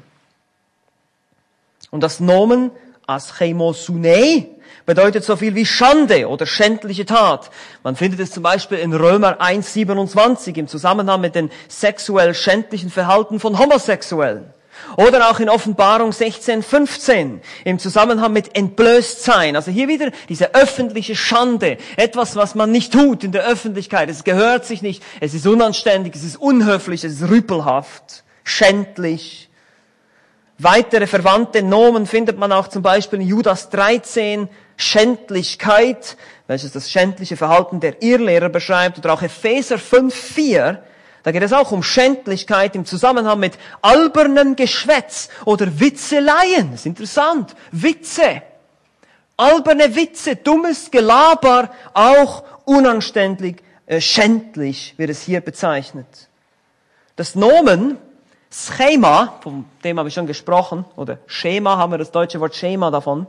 [1.90, 2.70] Und das Nomen
[3.06, 4.46] Aschemosune
[4.86, 7.50] bedeutet so viel wie Schande oder schändliche Tat.
[7.82, 13.40] Man findet es zum Beispiel in Römer 1,27 im Zusammenhang mit den sexuell schändlichen Verhalten
[13.40, 14.46] von Homosexuellen.
[14.96, 19.54] Oder auch in Offenbarung 16,15 im Zusammenhang mit Entblößtsein.
[19.54, 21.76] Also hier wieder diese öffentliche Schande.
[21.96, 24.08] Etwas, was man nicht tut in der Öffentlichkeit.
[24.08, 25.02] Es gehört sich nicht.
[25.20, 26.16] Es ist unanständig.
[26.16, 27.04] Es ist unhöflich.
[27.04, 28.23] Es ist rüpelhaft.
[28.44, 29.50] Schändlich.
[30.58, 37.36] Weitere verwandte Nomen findet man auch zum Beispiel in Judas 13, Schändlichkeit, welches das schändliche
[37.36, 40.82] Verhalten der Irrlehrer beschreibt, oder auch Epheser 5, 4,
[41.24, 46.70] da geht es auch um Schändlichkeit im Zusammenhang mit albernem Geschwätz oder Witzeleien.
[46.70, 47.56] Das ist interessant.
[47.72, 48.42] Witze.
[49.38, 56.28] Alberne Witze, dummes Gelaber, auch unanständig äh, schändlich wird es hier bezeichnet.
[57.16, 57.96] Das Nomen
[58.54, 62.90] Schema, von dem habe ich schon gesprochen, oder Schema haben wir das deutsche Wort Schema
[62.90, 63.26] davon,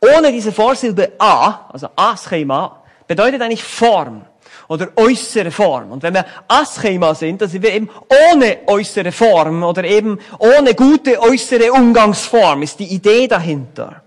[0.00, 4.24] ohne diese Vorsilbe a, also a-Schema, bedeutet eigentlich Form
[4.68, 5.92] oder äußere Form.
[5.92, 7.90] Und wenn wir Aschema sind, dann sind wir eben
[8.32, 14.02] ohne äußere Form oder eben ohne gute äußere Umgangsform, ist die Idee dahinter.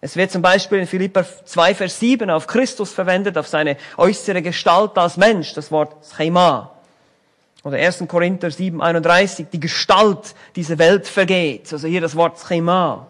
[0.00, 4.40] Es wird zum Beispiel in Philippa 2, Vers 7 auf Christus verwendet, auf seine äußere
[4.40, 6.75] Gestalt als Mensch, das Wort Schema.
[7.66, 8.04] Oder 1.
[8.06, 11.72] Korinther 7, 31, die Gestalt dieser Welt vergeht.
[11.72, 13.08] Also hier das Wort Schema.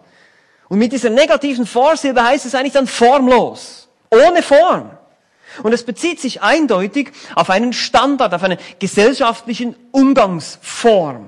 [0.71, 3.87] Und mit dieser negativen Vorsilbe heißt es eigentlich dann formlos.
[4.09, 4.93] Ohne Form.
[5.63, 11.27] Und es bezieht sich eindeutig auf einen Standard, auf eine gesellschaftlichen Umgangsform.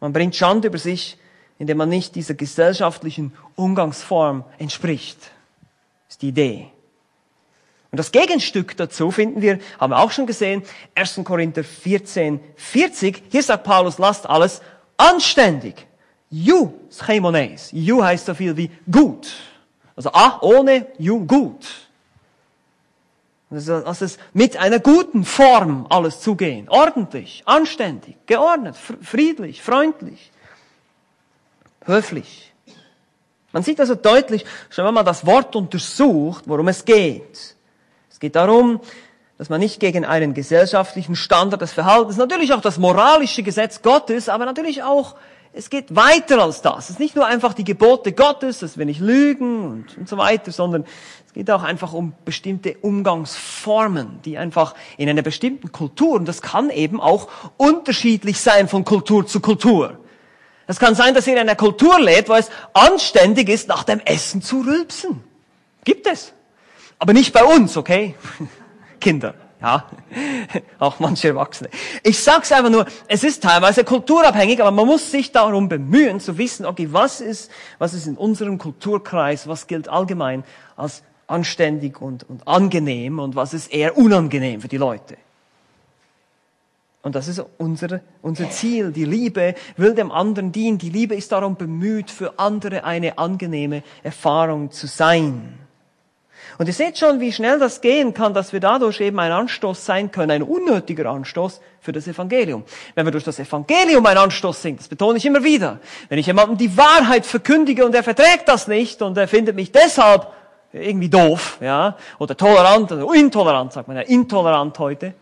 [0.00, 1.18] Man bringt Schande über sich,
[1.58, 5.18] indem man nicht dieser gesellschaftlichen Umgangsform entspricht.
[6.06, 6.70] Das ist die Idee.
[7.96, 10.62] Und das Gegenstück dazu finden wir, haben wir auch schon gesehen,
[10.94, 11.20] 1.
[11.24, 13.22] Korinther 14, 40.
[13.30, 14.60] Hier sagt Paulus, lasst alles
[14.98, 15.86] anständig.
[16.28, 17.70] You, schemones.
[17.72, 19.32] You heißt so viel wie gut.
[19.96, 21.66] Also A ohne, you gut.
[23.50, 26.68] Also, dass es mit einer guten Form alles zugehen.
[26.68, 30.32] Ordentlich, anständig, geordnet, friedlich, freundlich,
[31.86, 32.52] höflich.
[33.52, 37.55] Man sieht also deutlich, schon wenn man das Wort untersucht, worum es geht.
[38.16, 38.80] Es geht darum,
[39.36, 44.30] dass man nicht gegen einen gesellschaftlichen Standard des Verhaltens, natürlich auch das moralische Gesetz Gottes,
[44.30, 45.16] aber natürlich auch
[45.52, 46.84] es geht weiter als das.
[46.84, 50.16] Es ist nicht nur einfach die Gebote Gottes, dass wir nicht lügen und, und so
[50.16, 50.86] weiter, sondern
[51.26, 56.40] es geht auch einfach um bestimmte Umgangsformen, die einfach in einer bestimmten Kultur, und das
[56.40, 59.98] kann eben auch unterschiedlich sein von Kultur zu Kultur.
[60.66, 64.00] Es kann sein, dass ihr in einer Kultur lebt, wo es anständig ist, nach dem
[64.00, 65.22] Essen zu rülpsen.
[65.84, 66.32] Gibt es.
[66.98, 68.14] Aber nicht bei uns, okay?
[69.00, 69.34] Kinder.
[69.60, 69.86] Ja,
[70.78, 71.70] auch manche Erwachsene.
[72.02, 76.36] Ich sag's einfach nur, es ist teilweise kulturabhängig, aber man muss sich darum bemühen zu
[76.36, 80.44] wissen, okay, was ist, was ist in unserem Kulturkreis, was gilt allgemein
[80.76, 85.16] als anständig und, und angenehm und was ist eher unangenehm für die Leute.
[87.02, 88.90] Und das ist unser, unser Ziel.
[88.90, 90.76] Die Liebe will dem anderen dienen.
[90.78, 95.65] Die Liebe ist darum bemüht, für andere eine angenehme Erfahrung zu sein.
[96.58, 99.84] Und ihr seht schon, wie schnell das gehen kann, dass wir dadurch eben ein Anstoß
[99.84, 102.64] sein können, ein unnötiger Anstoß für das Evangelium.
[102.94, 106.26] Wenn wir durch das Evangelium ein Anstoß sind, das betone ich immer wieder, wenn ich
[106.26, 110.28] jemandem die Wahrheit verkündige und er verträgt das nicht und er findet mich deshalb
[110.72, 115.14] irgendwie doof, ja, oder tolerant oder intolerant, sagt man ja, intolerant heute,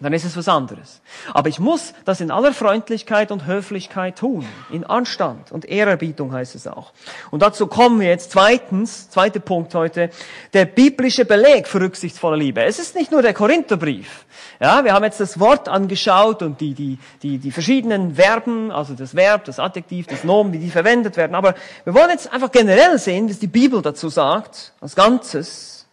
[0.00, 1.00] dann ist es was anderes.
[1.34, 6.54] Aber ich muss das in aller Freundlichkeit und Höflichkeit tun, in Anstand und Ehrerbietung heißt
[6.54, 6.92] es auch.
[7.32, 10.10] Und dazu kommen wir jetzt zweitens, zweiter Punkt heute,
[10.52, 12.62] der biblische Beleg für rücksichtsvolle Liebe.
[12.62, 14.24] Es ist nicht nur der Korintherbrief.
[14.60, 18.94] Ja, wir haben jetzt das Wort angeschaut und die, die, die, die verschiedenen Verben, also
[18.94, 21.34] das Verb, das Adjektiv, das Nomen, wie die verwendet werden.
[21.34, 25.86] Aber wir wollen jetzt einfach generell sehen, was die Bibel dazu sagt, als Ganzes.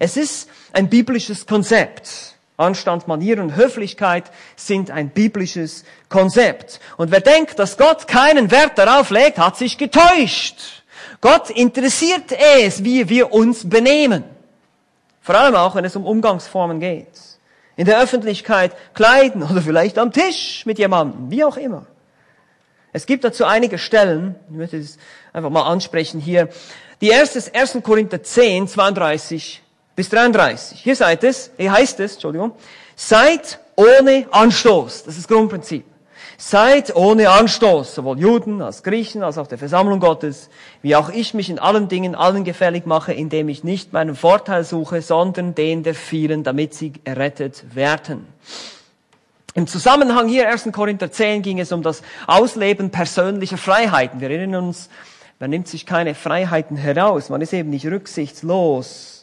[0.00, 2.35] Es ist ein biblisches Konzept.
[2.56, 4.24] Anstand, Manier und Höflichkeit
[4.56, 6.80] sind ein biblisches Konzept.
[6.96, 10.82] Und wer denkt, dass Gott keinen Wert darauf legt, hat sich getäuscht.
[11.20, 12.32] Gott interessiert
[12.64, 14.24] es, wie wir uns benehmen.
[15.20, 17.08] Vor allem auch, wenn es um Umgangsformen geht.
[17.76, 21.86] In der Öffentlichkeit kleiden oder vielleicht am Tisch mit jemandem, wie auch immer.
[22.92, 24.96] Es gibt dazu einige Stellen, ich möchte es
[25.34, 26.48] einfach mal ansprechen hier.
[27.02, 27.80] Die erste ist 1.
[27.82, 29.62] Korinther 10, 32
[29.96, 30.78] bis 33.
[30.78, 32.52] Hier seid es, hier heißt es, Entschuldigung,
[32.94, 35.04] seid ohne Anstoß.
[35.04, 35.84] Das ist das Grundprinzip.
[36.38, 40.50] Seid ohne Anstoß, sowohl Juden als Griechen als auch der Versammlung Gottes,
[40.82, 44.62] wie auch ich mich in allen Dingen allen gefällig mache, indem ich nicht meinen Vorteil
[44.62, 48.26] suche, sondern den der vielen, damit sie errettet werden.
[49.54, 50.68] Im Zusammenhang hier 1.
[50.72, 54.20] Korinther 10 ging es um das Ausleben persönlicher Freiheiten.
[54.20, 54.90] Wir erinnern uns,
[55.38, 59.15] man nimmt sich keine Freiheiten heraus, man ist eben nicht rücksichtslos.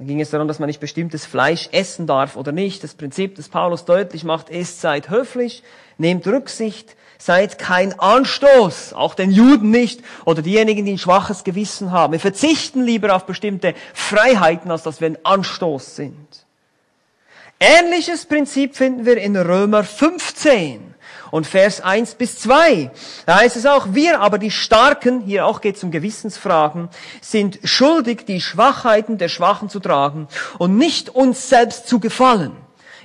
[0.00, 2.82] Dann ging es darum, dass man nicht bestimmtes Fleisch essen darf oder nicht.
[2.82, 5.62] Das Prinzip, das Paulus deutlich macht, ist, seid höflich,
[5.98, 11.90] nehmt Rücksicht, seid kein Anstoß, auch den Juden nicht oder diejenigen, die ein schwaches Gewissen
[11.90, 12.14] haben.
[12.14, 16.46] Wir verzichten lieber auf bestimmte Freiheiten, als dass wir ein Anstoß sind.
[17.60, 20.89] Ähnliches Prinzip finden wir in Römer 15
[21.30, 22.90] und Vers 1 bis 2.
[23.26, 26.88] Da heißt es auch, wir aber die Starken, hier auch geht es um Gewissensfragen,
[27.20, 32.56] sind schuldig, die Schwachheiten der Schwachen zu tragen und nicht uns selbst zu gefallen.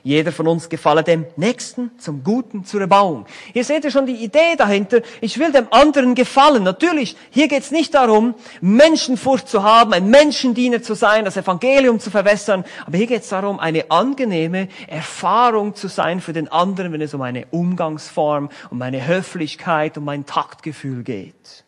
[0.05, 3.25] Jeder von uns gefalle dem Nächsten zum Guten zur Erbauung.
[3.53, 5.01] Hier seht ihr schon die Idee dahinter.
[5.19, 6.61] Ich will dem anderen gefallen.
[6.61, 11.99] Natürlich, hier geht es nicht darum, Menschenfurcht zu haben, ein Menschendiener zu sein, das Evangelium
[11.99, 12.65] zu verwässern.
[12.85, 17.15] Aber hier geht es darum, eine angenehme Erfahrung zu sein für den anderen, wenn es
[17.15, 21.64] um eine Umgangsform, um eine Höflichkeit, um ein Taktgefühl geht.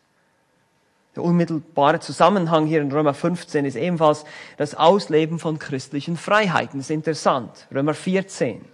[1.18, 4.24] Der unmittelbare Zusammenhang hier in Römer 15 ist ebenfalls
[4.56, 6.78] das Ausleben von christlichen Freiheiten.
[6.78, 7.66] Das ist interessant.
[7.74, 8.64] Römer 14.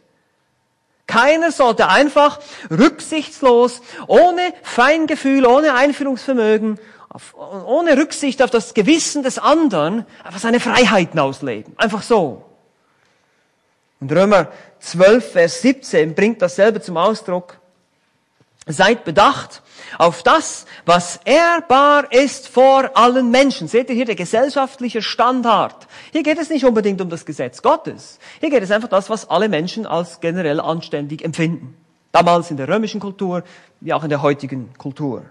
[1.06, 2.38] Keiner sollte einfach
[2.70, 6.78] rücksichtslos, ohne Feingefühl, ohne Einfühlungsvermögen,
[7.34, 11.72] ohne Rücksicht auf das Gewissen des anderen, einfach seine Freiheiten ausleben.
[11.78, 12.44] Einfach so.
[14.00, 14.48] Und Römer
[14.80, 17.58] 12, Vers 17 bringt dasselbe zum Ausdruck.
[18.66, 19.62] Seid bedacht
[19.98, 23.68] auf das, was ehrbar ist vor allen Menschen.
[23.68, 25.86] Seht ihr hier der gesellschaftliche Standard?
[26.12, 28.18] Hier geht es nicht unbedingt um das Gesetz Gottes.
[28.40, 31.76] Hier geht es einfach das, was alle Menschen als generell anständig empfinden.
[32.10, 33.42] Damals in der römischen Kultur,
[33.80, 35.24] wie auch in der heutigen Kultur.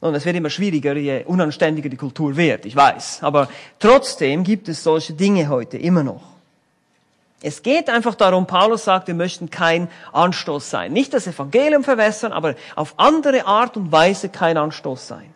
[0.00, 3.22] Und es wird immer schwieriger, je unanständiger die Kultur wird, ich weiß.
[3.22, 6.35] Aber trotzdem gibt es solche Dinge heute immer noch.
[7.42, 10.92] Es geht einfach darum, Paulus sagt, wir möchten kein Anstoß sein.
[10.92, 15.34] Nicht das Evangelium verwässern, aber auf andere Art und Weise kein Anstoß sein.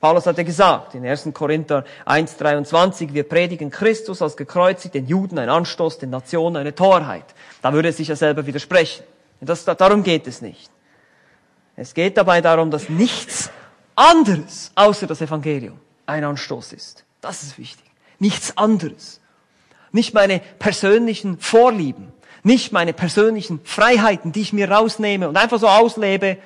[0.00, 1.28] Paulus hat ja gesagt in 1.
[1.34, 7.26] Korinther 1.23, wir predigen Christus als gekreuzigt, den Juden ein Anstoß, den Nationen eine Torheit.
[7.60, 9.04] Da würde er sich ja selber widersprechen.
[9.42, 10.70] Das, darum geht es nicht.
[11.76, 13.50] Es geht dabei darum, dass nichts
[13.94, 17.04] anderes außer das Evangelium ein Anstoß ist.
[17.20, 17.84] Das ist wichtig.
[18.18, 19.19] Nichts anderes
[19.92, 25.68] nicht meine persönlichen Vorlieben, nicht meine persönlichen Freiheiten, die ich mir rausnehme und einfach so
[25.68, 26.38] auslebe.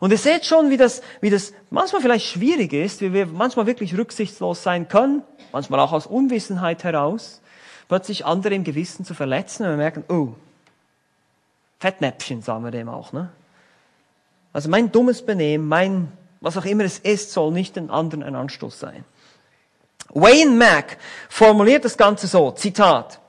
[0.00, 3.66] Und ihr seht schon, wie das, wie das manchmal vielleicht schwierig ist, wie wir manchmal
[3.66, 7.40] wirklich rücksichtslos sein können, manchmal auch aus Unwissenheit heraus,
[7.88, 10.34] plötzlich andere im Gewissen zu verletzen und wir merken, oh,
[11.80, 13.30] Fettnäpfchen sagen wir dem auch, ne?
[14.52, 18.36] Also mein dummes Benehmen, mein, was auch immer es ist, soll nicht den anderen ein
[18.36, 19.04] Anstoß sein.
[20.14, 20.96] Wayne Mack
[21.28, 23.20] formuliert das Ganze so, Zitat.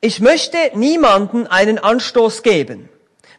[0.00, 2.88] Ich möchte niemanden einen Anstoß geben.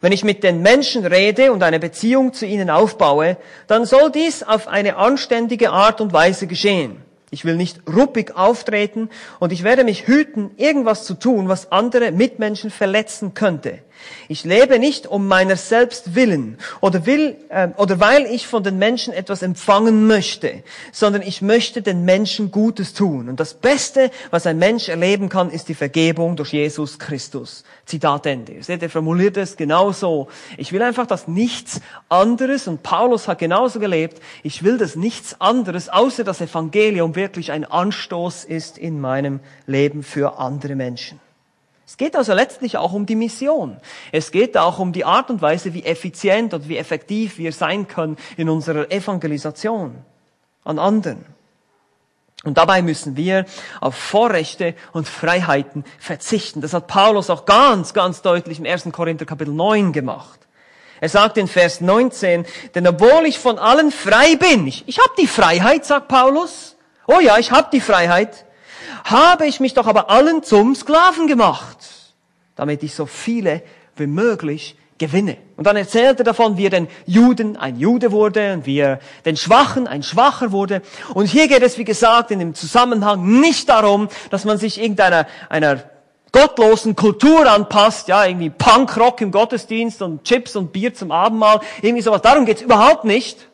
[0.00, 4.42] Wenn ich mit den Menschen rede und eine Beziehung zu ihnen aufbaue, dann soll dies
[4.42, 7.02] auf eine anständige Art und Weise geschehen.
[7.30, 12.12] Ich will nicht ruppig auftreten und ich werde mich hüten, irgendwas zu tun, was andere
[12.12, 13.78] Mitmenschen verletzen könnte.
[14.28, 18.78] Ich lebe nicht um meiner selbst willen oder will äh, oder weil ich von den
[18.78, 20.62] Menschen etwas empfangen möchte,
[20.92, 23.28] sondern ich möchte den Menschen Gutes tun.
[23.28, 27.64] Und das Beste, was ein Mensch erleben kann, ist die Vergebung durch Jesus Christus.
[27.84, 28.52] Zitat Ende.
[28.52, 30.28] Ihr seht, er formuliert es genauso.
[30.56, 35.40] Ich will einfach, dass nichts anderes, und Paulus hat genauso gelebt, ich will, dass nichts
[35.40, 41.20] anderes außer das Evangelium wirklich ein Anstoß ist in meinem Leben für andere Menschen.
[41.86, 43.78] Es geht also letztlich auch um die Mission.
[44.12, 47.88] Es geht auch um die Art und Weise, wie effizient und wie effektiv wir sein
[47.88, 49.98] können in unserer Evangelisation
[50.64, 51.24] an anderen.
[52.44, 53.46] Und dabei müssen wir
[53.80, 56.60] auf Vorrechte und Freiheiten verzichten.
[56.60, 58.88] Das hat Paulus auch ganz, ganz deutlich im 1.
[58.90, 60.40] Korinther Kapitel 9 gemacht.
[61.00, 65.12] Er sagt in Vers 19, denn obwohl ich von allen frei bin, ich, ich habe
[65.18, 66.76] die Freiheit, sagt Paulus.
[67.06, 68.44] Oh ja, ich habe die Freiheit
[69.04, 71.78] habe ich mich doch aber allen zum Sklaven gemacht,
[72.56, 73.62] damit ich so viele
[73.96, 75.36] wie möglich gewinne.
[75.56, 79.00] Und dann erzählt er davon, wie er den Juden ein Jude wurde und wie er
[79.24, 80.82] den Schwachen ein Schwacher wurde.
[81.14, 85.26] Und hier geht es, wie gesagt, in dem Zusammenhang nicht darum, dass man sich irgendeiner
[85.48, 85.82] einer
[86.30, 92.02] gottlosen Kultur anpasst, ja, irgendwie Punkrock im Gottesdienst und Chips und Bier zum Abendmahl, irgendwie
[92.02, 92.22] sowas.
[92.22, 93.48] Darum geht's überhaupt nicht.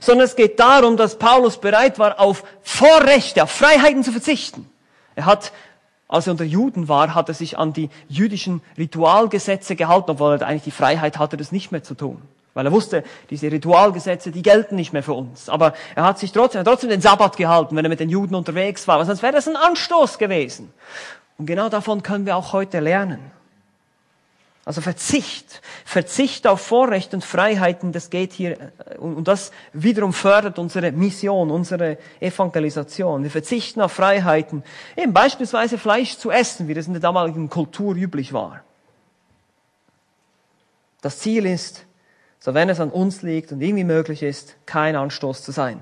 [0.00, 4.68] Sondern es geht darum, dass Paulus bereit war, auf Vorrechte, auf Freiheiten zu verzichten.
[5.16, 5.52] Er hat,
[6.06, 10.46] als er unter Juden war, hat er sich an die jüdischen Ritualgesetze gehalten, obwohl er
[10.46, 12.22] eigentlich die Freiheit hatte, das nicht mehr zu tun.
[12.54, 15.48] Weil er wusste, diese Ritualgesetze, die gelten nicht mehr für uns.
[15.50, 18.34] Aber er hat sich trotzdem, hat trotzdem den Sabbat gehalten, wenn er mit den Juden
[18.34, 19.04] unterwegs war.
[19.04, 20.72] Sonst wäre das ein Anstoß gewesen.
[21.36, 23.18] Und genau davon können wir auch heute lernen.
[24.66, 30.58] Also Verzicht, Verzicht auf Vorrechte und Freiheiten, das geht hier, äh, und das wiederum fördert
[30.58, 33.22] unsere Mission, unsere Evangelisation.
[33.22, 34.64] Wir verzichten auf Freiheiten,
[34.96, 38.64] eben beispielsweise Fleisch zu essen, wie das in der damaligen Kultur üblich war.
[41.00, 41.86] Das Ziel ist,
[42.40, 45.80] so wenn es an uns liegt und irgendwie möglich ist, kein Anstoß zu sein.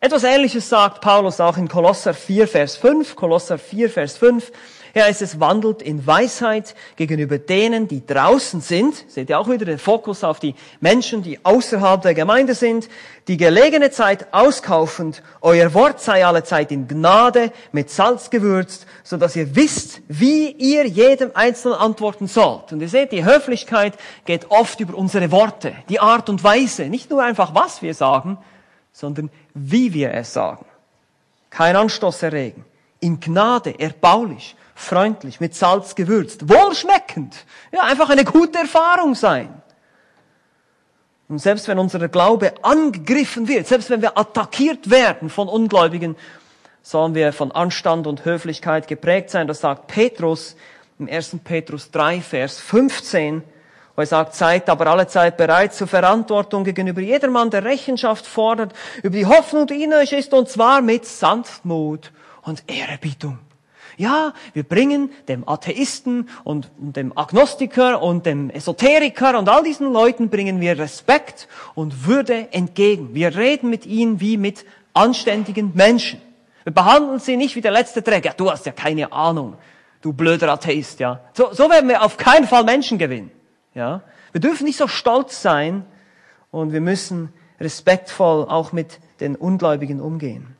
[0.00, 3.16] Etwas Ähnliches sagt Paulus auch in Kolosser 4, Vers 5.
[3.16, 4.52] Kolosser 4, Vers 5.
[4.94, 9.04] Ja, es ist, wandelt in Weisheit gegenüber denen, die draußen sind.
[9.08, 12.88] Seht ihr auch wieder den Fokus auf die Menschen, die außerhalb der Gemeinde sind,
[13.28, 15.22] die gelegene Zeit auskaufend.
[15.40, 20.50] Euer Wort sei alle Zeit in Gnade, mit Salz gewürzt, so dass ihr wisst, wie
[20.50, 22.72] ihr jedem Einzelnen antworten sollt.
[22.72, 26.84] Und ihr seht, die Höflichkeit geht oft über unsere Worte, die Art und Weise.
[26.88, 28.38] Nicht nur einfach, was wir sagen,
[28.92, 30.64] sondern wie wir es sagen.
[31.50, 32.64] Kein Anstoß erregen.
[33.00, 37.34] In Gnade, erbaulich, freundlich, mit Salz gewürzt, wohlschmeckend.
[37.72, 39.62] Ja, einfach eine gute Erfahrung sein.
[41.28, 46.16] Und selbst wenn unser Glaube angegriffen wird, selbst wenn wir attackiert werden von Ungläubigen,
[46.82, 49.46] sollen wir von Anstand und Höflichkeit geprägt sein.
[49.46, 50.56] Das sagt Petrus
[50.98, 51.36] im 1.
[51.44, 53.42] Petrus 3, Vers 15,
[53.94, 58.72] wo er sagt, seid aber alle Zeit bereit zur Verantwortung gegenüber jedermann, der Rechenschaft fordert
[59.02, 62.12] über die Hoffnung, die in euch ist, und zwar mit Sanftmut
[62.42, 63.38] und Ehrerbietung.
[63.98, 70.30] Ja, wir bringen dem Atheisten und dem Agnostiker und dem Esoteriker und all diesen Leuten
[70.30, 73.12] bringen wir Respekt und Würde entgegen.
[73.12, 76.22] Wir reden mit ihnen wie mit anständigen Menschen.
[76.62, 78.34] Wir behandeln sie nicht wie der letzte Träger.
[78.36, 79.56] Du hast ja keine Ahnung,
[80.00, 81.20] du blöder Atheist, ja.
[81.32, 83.32] So, so werden wir auf keinen Fall Menschen gewinnen,
[83.74, 84.02] ja.
[84.30, 85.84] Wir dürfen nicht so stolz sein
[86.52, 90.54] und wir müssen respektvoll auch mit den Ungläubigen umgehen.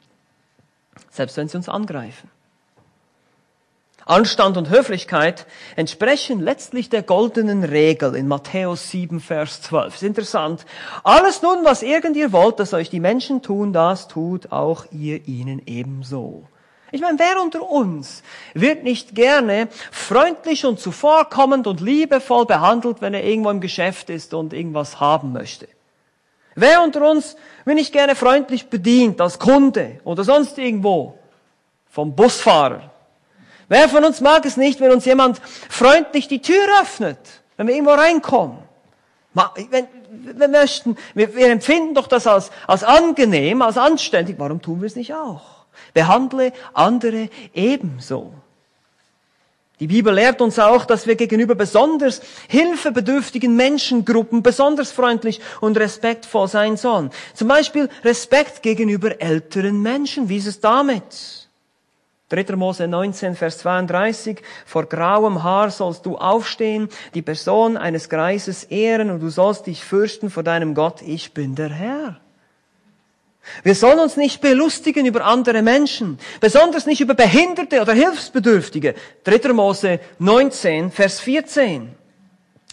[1.10, 2.28] Selbst wenn sie uns angreifen.
[4.08, 5.44] Anstand und Höflichkeit
[5.76, 9.96] entsprechen letztlich der goldenen Regel in Matthäus 7, Vers 12.
[9.96, 10.64] ist interessant.
[11.04, 15.28] Alles nun, was irgend ihr wollt, dass euch die Menschen tun, das tut auch ihr
[15.28, 16.44] ihnen ebenso.
[16.90, 18.22] Ich meine, wer unter uns
[18.54, 24.32] wird nicht gerne freundlich und zuvorkommend und liebevoll behandelt, wenn er irgendwo im Geschäft ist
[24.32, 25.68] und irgendwas haben möchte?
[26.54, 27.36] Wer unter uns
[27.66, 31.18] wird nicht gerne freundlich bedient als Kunde oder sonst irgendwo
[31.90, 32.90] vom Busfahrer?
[33.68, 37.18] Wer von uns mag es nicht, wenn uns jemand freundlich die Tür öffnet,
[37.56, 38.58] wenn wir irgendwo reinkommen?
[39.70, 44.36] Wenn, wir möchten, wir, wir empfinden doch das als, als angenehm, als anständig.
[44.38, 45.42] Warum tun wir es nicht auch?
[45.94, 48.32] Behandle andere ebenso.
[49.80, 56.48] Die Bibel lehrt uns auch, dass wir gegenüber besonders hilfebedürftigen Menschengruppen besonders freundlich und respektvoll
[56.48, 57.10] sein sollen.
[57.34, 60.28] Zum Beispiel Respekt gegenüber älteren Menschen.
[60.28, 61.47] Wie ist es damit?
[62.28, 62.56] 3.
[62.56, 64.42] Mose 19, Vers 32.
[64.66, 69.82] Vor grauem Haar sollst du aufstehen, die Person eines Greises ehren und du sollst dich
[69.82, 71.00] fürchten vor deinem Gott.
[71.02, 72.20] Ich bin der Herr.
[73.62, 78.94] Wir sollen uns nicht belustigen über andere Menschen, besonders nicht über Behinderte oder Hilfsbedürftige.
[79.24, 79.52] 3.
[79.54, 81.94] Mose 19, Vers 14.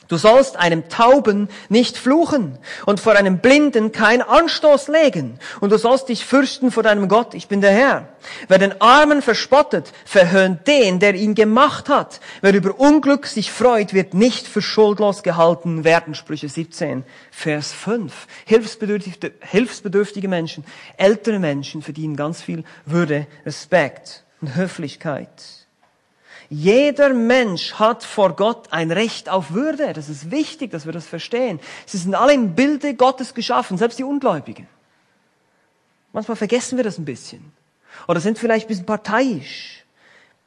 [0.08, 5.40] Du sollst einem Tauben nicht fluchen und vor einem Blinden kein Anstoß legen.
[5.62, 8.10] Und du sollst dich fürchten vor deinem Gott, ich bin der Herr.
[8.48, 12.20] Wer den Armen verspottet, verhöhnt den, der ihn gemacht hat.
[12.42, 16.14] Wer über Unglück sich freut, wird nicht für schuldlos gehalten werden.
[16.14, 18.28] Sprüche 17, Vers 5.
[18.46, 20.66] Hilfsbedürftige, hilfsbedürftige Menschen,
[20.98, 25.65] ältere Menschen verdienen ganz viel Würde, Respekt und Höflichkeit.
[26.50, 29.94] Jeder Mensch hat vor Gott ein Recht auf Würde.
[29.94, 31.60] Das ist wichtig, dass wir das verstehen.
[31.86, 34.68] Sie sind alle im Bilde Gottes geschaffen, selbst die Ungläubigen.
[36.14, 37.52] Manchmal vergessen wir das ein bisschen.
[38.08, 39.84] Oder sind vielleicht ein bisschen parteiisch.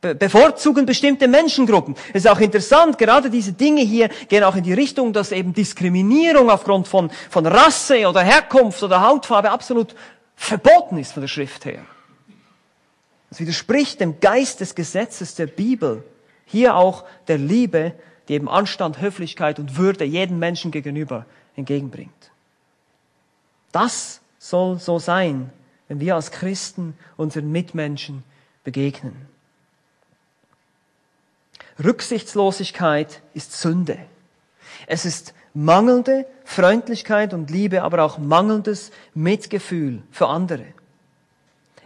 [0.00, 1.96] Be bevorzugen bestimmte Menschengruppen.
[2.10, 5.52] Es ist auch interessant, gerade diese Dinge hier gehen auch in die Richtung, dass eben
[5.52, 9.96] Diskriminierung aufgrund von, von Rasse oder Herkunft oder Hautfarbe absolut
[10.36, 11.84] verboten ist von der Schrift her.
[13.30, 16.02] Es widerspricht dem Geist des Gesetzes der Bibel.
[16.46, 17.92] Hier auch der Liebe,
[18.28, 21.26] die eben Anstand, Höflichkeit und Würde jedem Menschen gegenüber
[21.56, 22.30] entgegenbringt.
[23.72, 25.50] Das soll so sein,
[25.88, 28.22] wenn wir als Christen unseren Mitmenschen
[28.64, 29.28] begegnen.
[31.82, 33.98] Rücksichtslosigkeit ist Sünde.
[34.86, 40.66] Es ist mangelnde Freundlichkeit und Liebe, aber auch mangelndes Mitgefühl für andere.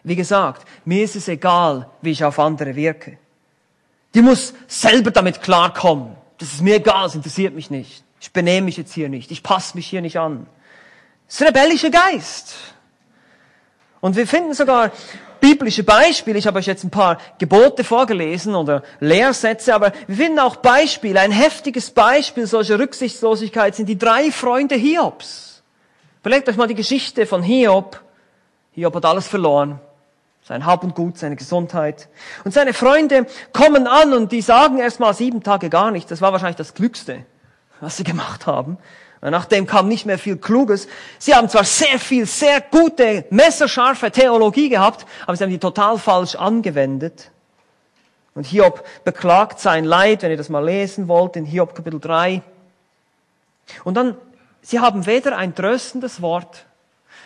[0.05, 3.19] Wie gesagt, mir ist es egal, wie ich auf andere wirke.
[4.15, 6.17] Die muss selber damit klarkommen.
[6.39, 8.03] Das ist mir egal, es interessiert mich nicht.
[8.21, 9.31] Ich benehme mich jetzt hier nicht.
[9.31, 10.47] Ich passe mich hier nicht an.
[11.27, 12.55] Das ist rebellischer Geist.
[14.01, 14.91] Und wir finden sogar
[15.41, 16.39] biblische Beispiele.
[16.39, 21.21] Ich habe euch jetzt ein paar Gebote vorgelesen oder Lehrsätze, aber wir finden auch Beispiele.
[21.21, 25.63] Ein heftiges Beispiel solcher Rücksichtslosigkeit sind die drei Freunde Hiobs.
[26.21, 28.01] Überlegt euch mal die Geschichte von Hiob.
[28.73, 29.81] Hiob hat alles verloren
[30.43, 32.09] sein Hab und Gut, seine Gesundheit.
[32.45, 36.09] Und seine Freunde kommen an und die sagen erstmal sieben Tage gar nichts.
[36.09, 37.25] Das war wahrscheinlich das Klügste,
[37.81, 38.79] was sie gemacht haben.
[39.21, 40.89] Nachdem kam nicht mehr viel Kluges.
[41.21, 45.97] Sie haben zwar sehr viel, sehr gute, messerscharfe Theologie gehabt, aber sie haben die total
[45.97, 47.31] falsch angewendet.
[48.35, 52.43] Und Hiob beklagt sein Leid, wenn ihr das mal lesen wollt, in Hiob Kapitel 3.
[53.85, 54.17] Und dann,
[54.61, 56.67] sie haben weder ein tröstendes Wort,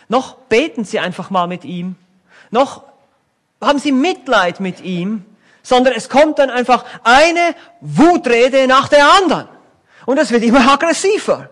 [0.07, 1.95] noch beten sie einfach mal mit ihm,
[2.51, 2.83] noch
[3.61, 5.25] haben sie Mitleid mit ihm,
[5.63, 9.49] sondern es kommt dann einfach eine Wutrede nach der anderen.
[10.05, 11.49] Und es wird immer aggressiver.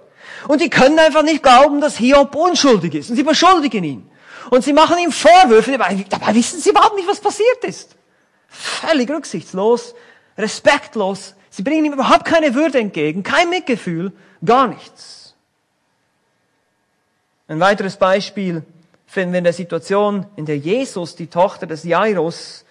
[0.48, 3.10] Und die können einfach nicht glauben, dass Hiob unschuldig ist.
[3.10, 4.10] Und sie beschuldigen ihn.
[4.50, 7.96] Und sie machen ihm Vorwürfe, dabei, wissen sie überhaupt nicht, was passiert ist.
[8.48, 9.96] Völlig rücksichtslos,
[10.38, 11.36] respektlos.
[11.50, 15.36] Sie bringen ihm überhaupt keine Würde entgegen, kein Mitgefühl, gar nichts.
[17.48, 18.64] Ein weiteres Beispiel
[19.16, 22.66] finden wir in der Situation, in der Jesus die Tochter des Jairus,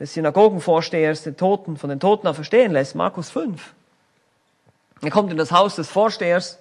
[0.00, 3.74] des Synagogenvorstehers, den Toten, von den Toten verstehen lässt, Markus 5.
[5.02, 6.58] Er kommt in das Haus des Vorstehers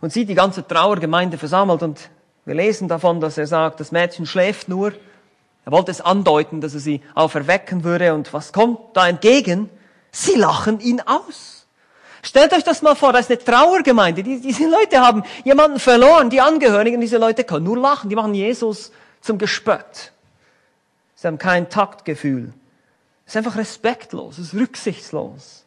[0.00, 2.08] und sieht die ganze Trauergemeinde versammelt und
[2.46, 4.94] wir lesen davon, dass er sagt, das Mädchen schläft nur.
[5.66, 9.68] Er wollte es andeuten, dass er sie auferwecken würde und was kommt da entgegen?
[10.10, 11.63] Sie lachen ihn aus.
[12.24, 14.22] Stellt euch das mal vor, da ist eine Trauergemeinde.
[14.22, 18.08] Die, diese Leute haben jemanden verloren, die Angehörigen diese Leute können nur lachen.
[18.08, 20.12] Die machen Jesus zum Gespött.
[21.16, 22.54] Sie haben kein Taktgefühl.
[23.26, 25.66] Es ist einfach respektlos, es ist rücksichtslos.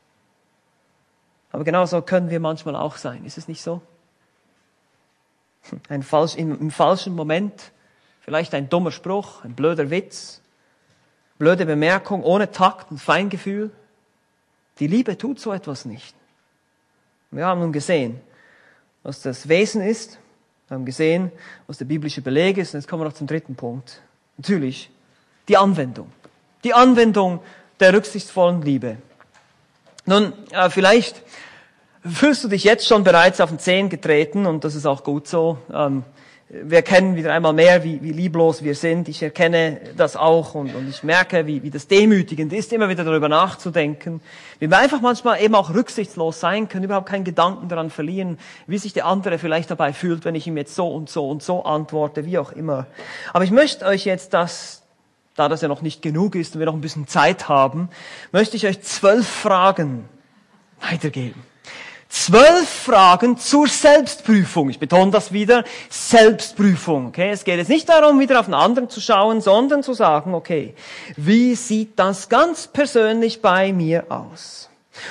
[1.51, 3.23] Aber genauso können wir manchmal auch sein.
[3.23, 3.81] Ist es nicht so?
[5.89, 7.71] Ein falsch, im, im falschen Moment,
[8.21, 10.41] vielleicht ein dummer Spruch, ein blöder Witz,
[11.37, 13.69] blöde Bemerkung ohne Takt und Feingefühl.
[14.79, 16.15] Die Liebe tut so etwas nicht.
[17.31, 18.19] Wir haben nun gesehen,
[19.03, 20.17] was das Wesen ist.
[20.67, 21.31] Wir haben gesehen,
[21.65, 22.73] was der biblische Beleg ist.
[22.73, 24.01] Und jetzt kommen wir noch zum dritten Punkt.
[24.37, 24.89] Natürlich,
[25.47, 26.11] die Anwendung.
[26.63, 27.39] Die Anwendung
[27.79, 28.97] der rücksichtsvollen Liebe.
[30.05, 31.21] Nun, äh, vielleicht
[32.03, 35.27] fühlst du dich jetzt schon bereits auf den Zehen getreten und das ist auch gut
[35.27, 35.57] so.
[35.73, 36.03] Ähm,
[36.49, 39.09] wir erkennen wieder einmal mehr, wie, wie lieblos wir sind.
[39.09, 43.03] Ich erkenne das auch und, und ich merke, wie, wie das demütigend ist, immer wieder
[43.03, 44.21] darüber nachzudenken.
[44.59, 48.77] Wie wir einfach manchmal eben auch rücksichtslos sein können, überhaupt keinen Gedanken daran verlieren, wie
[48.77, 51.65] sich der andere vielleicht dabei fühlt, wenn ich ihm jetzt so und so und so
[51.65, 52.87] antworte, wie auch immer.
[53.33, 54.83] Aber ich möchte euch jetzt das,
[55.35, 57.89] da das ja noch nicht genug ist und wir noch ein bisschen Zeit haben,
[58.31, 60.05] möchte ich euch zwölf Fragen
[60.79, 61.43] weitergeben.
[62.09, 64.69] Zwölf Fragen zur Selbstprüfung.
[64.69, 65.63] Ich betone das wieder.
[65.89, 67.07] Selbstprüfung.
[67.07, 67.31] Okay?
[67.31, 70.73] Es geht jetzt nicht darum, wieder auf den anderen zu schauen, sondern zu sagen, okay,
[71.17, 74.69] wie sieht das ganz persönlich bei mir aus?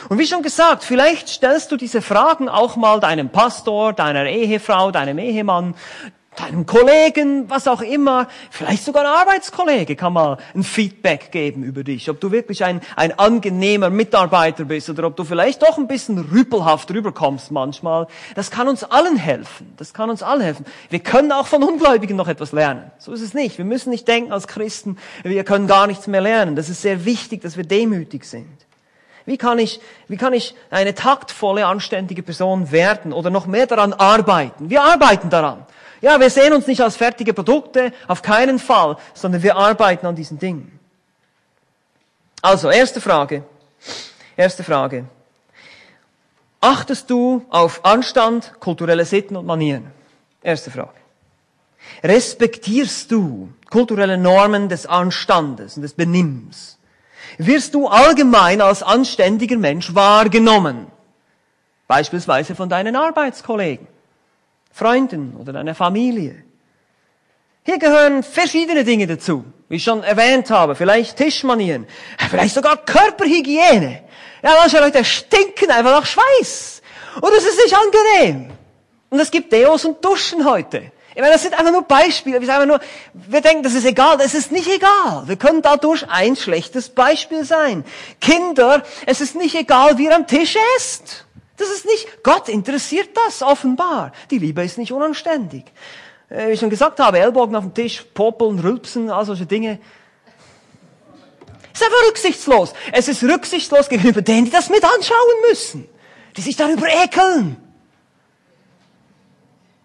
[0.09, 4.90] Und wie schon gesagt, vielleicht stellst du diese Fragen auch mal deinem Pastor, deiner Ehefrau,
[4.90, 5.74] deinem Ehemann,
[6.37, 11.82] deinem Kollegen, was auch immer, vielleicht sogar ein Arbeitskollege kann mal ein Feedback geben über
[11.82, 15.89] dich, ob du wirklich ein, ein angenehmer Mitarbeiter bist oder ob du vielleicht doch ein
[15.89, 18.07] bisschen rüpelhaft rüberkommst manchmal.
[18.34, 19.72] Das kann uns allen helfen.
[19.76, 20.66] Das kann uns allen helfen.
[20.91, 22.91] Wir können auch von Ungläubigen noch etwas lernen.
[22.99, 23.59] So ist es nicht.
[23.59, 26.57] Wir müssen nicht denken als Christen, wir können gar nichts mehr lernen.
[26.57, 28.66] Das ist sehr wichtig, dass wir demütig sind.
[29.26, 33.93] Wie kann ich, wie kann ich eine taktvolle, anständige Person werden oder noch mehr daran
[33.93, 34.70] arbeiten?
[34.70, 35.66] Wir arbeiten daran.
[36.01, 40.14] Ja, wir sehen uns nicht als fertige Produkte, auf keinen Fall, sondern wir arbeiten an
[40.14, 40.78] diesen Dingen.
[42.42, 43.44] Also, erste Frage.
[44.36, 45.07] Erste Frage.
[46.61, 49.90] Achtest du auf Anstand, kulturelle Sitten und Manieren?
[50.42, 50.99] Erste Frage.
[52.03, 56.78] Respektierst du kulturelle Normen des Anstandes und des Benimms?
[57.38, 60.86] Wirst du allgemein als anständiger Mensch wahrgenommen?
[61.86, 63.86] Beispielsweise von deinen Arbeitskollegen.
[64.76, 66.44] Freunden oder deiner Familie.
[67.62, 70.74] Hier gehören verschiedene Dinge dazu, wie ich schon erwähnt habe.
[70.74, 71.86] Vielleicht Tischmanieren,
[72.30, 74.02] vielleicht sogar Körperhygiene.
[74.42, 76.82] Ja, manche Leute stinken einfach nach Schweiß.
[77.22, 78.50] Und es ist nicht angenehm.
[79.08, 80.92] Und es gibt Deos und Duschen heute.
[81.14, 82.42] Ich meine, das sind einfach nur Beispiele.
[82.42, 82.80] Wir, einfach nur,
[83.14, 84.18] wir denken, das ist egal.
[84.18, 85.22] Das ist nicht egal.
[85.24, 87.82] Wir können dadurch ein schlechtes Beispiel sein.
[88.20, 91.25] Kinder, es ist nicht egal, wie ihr am Tisch esst.
[91.57, 94.12] Das ist nicht, Gott interessiert das offenbar.
[94.30, 95.64] Die Liebe ist nicht unanständig.
[96.28, 99.78] Äh, wie ich schon gesagt habe, Ellbogen auf dem Tisch, popeln, rülpsen, all solche Dinge.
[101.72, 102.74] Es ist einfach rücksichtslos.
[102.92, 105.88] Es ist rücksichtslos gegenüber denen, die das mit anschauen müssen.
[106.36, 107.57] Die sich darüber ekeln.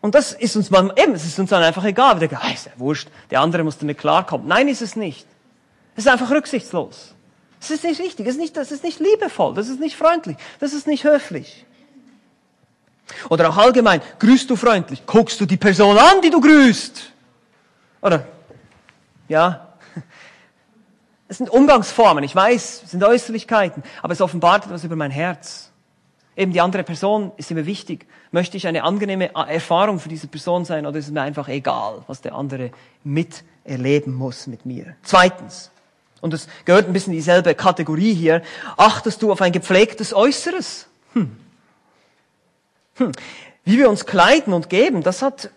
[0.02, 2.16] Und das ist uns mal, eben, es ist uns dann einfach egal.
[2.16, 4.48] Wir denken, ah, ist ja wurscht, der andere muss damit klarkommen.
[4.48, 5.28] Nein, ist es nicht.
[5.96, 7.14] Es ist einfach rücksichtslos.
[7.62, 10.36] Das ist nicht richtig, das ist nicht, das ist nicht liebevoll, das ist nicht freundlich,
[10.60, 11.66] das ist nicht höflich.
[13.30, 17.12] Oder auch allgemein, grüßt du freundlich, guckst du die Person an, die du grüßt.
[18.02, 18.26] Oder,
[19.28, 19.76] ja,
[21.28, 25.70] es sind Umgangsformen, ich weiß, es sind Äußerlichkeiten, aber es offenbart etwas über mein Herz.
[26.36, 28.08] Eben die andere Person ist immer wichtig.
[28.32, 32.04] Möchte ich eine angenehme Erfahrung für diese Person sein oder ist es mir einfach egal,
[32.08, 32.72] was der andere
[33.04, 34.96] miterleben muss mit mir?
[35.04, 35.71] Zweitens,
[36.22, 38.44] Und es gehört ein bisschen in dieselbe Kategorie hier.
[38.78, 40.88] Achtest du auf ein gepflegtes Äußeres?
[41.14, 41.36] Hm.
[42.96, 43.12] Hm.
[43.66, 45.50] Wie wir uns kleiden und geben, das hat,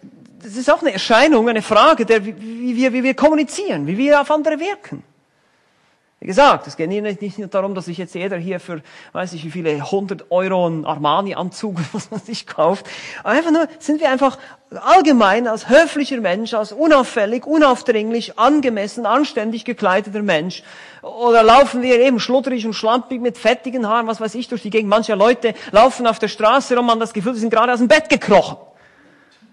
[0.43, 4.21] das ist auch eine Erscheinung, eine Frage, der, wie, wir, wie wir kommunizieren, wie wir
[4.21, 5.03] auf andere wirken.
[6.21, 8.81] Wie gesagt, es geht nicht nur darum, dass sich jetzt jeder hier für,
[9.13, 12.87] weiß ich wie viele, 100 Euro einen Armani-Anzug, was man sich kauft.
[13.23, 14.39] Aber einfach nur, sind wir einfach
[14.71, 20.63] allgemein als höflicher Mensch, als unauffällig, unaufdringlich, angemessen, anständig gekleideter Mensch.
[21.03, 24.71] Oder laufen wir eben schludrig und schlampig mit fettigen Haaren, was weiß ich, durch die
[24.71, 24.89] Gegend.
[24.89, 27.89] Manche Leute laufen auf der Straße rum, man das Gefühl, sie sind gerade aus dem
[27.89, 28.57] Bett gekrochen.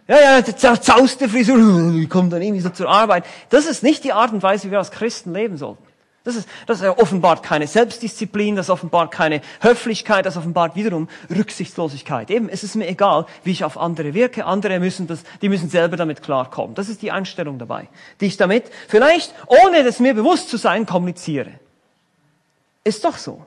[0.07, 1.57] Ja, ja, zerzauste Frisur,
[2.09, 3.25] kommt dann irgendwie so zur Arbeit.
[3.49, 5.90] Das ist nicht die Art und Weise, wie wir als Christen leben sollten.
[6.23, 12.29] Das, ist, das offenbart keine Selbstdisziplin, das offenbart keine Höflichkeit, das offenbart wiederum Rücksichtslosigkeit.
[12.29, 14.45] Eben, es ist mir egal, wie ich auf andere wirke.
[14.45, 16.75] Andere müssen das, die müssen selber damit klarkommen.
[16.75, 17.87] Das ist die Einstellung dabei,
[18.19, 21.53] die ich damit vielleicht, ohne es mir bewusst zu sein, kommuniziere.
[22.83, 23.43] Ist doch so.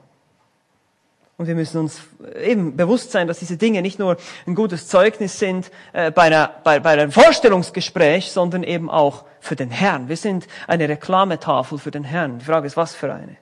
[1.37, 2.01] Und wir müssen uns
[2.41, 4.15] eben bewusst sein, dass diese Dinge nicht nur
[4.47, 9.57] ein gutes Zeugnis sind äh, bei, einer, bei, bei einem Vorstellungsgespräch, sondern eben auch für
[9.57, 10.07] den Herrn.
[10.07, 12.39] Wir sind eine Reklametafel für den Herrn.
[12.39, 13.35] Die Frage ist, was für eine?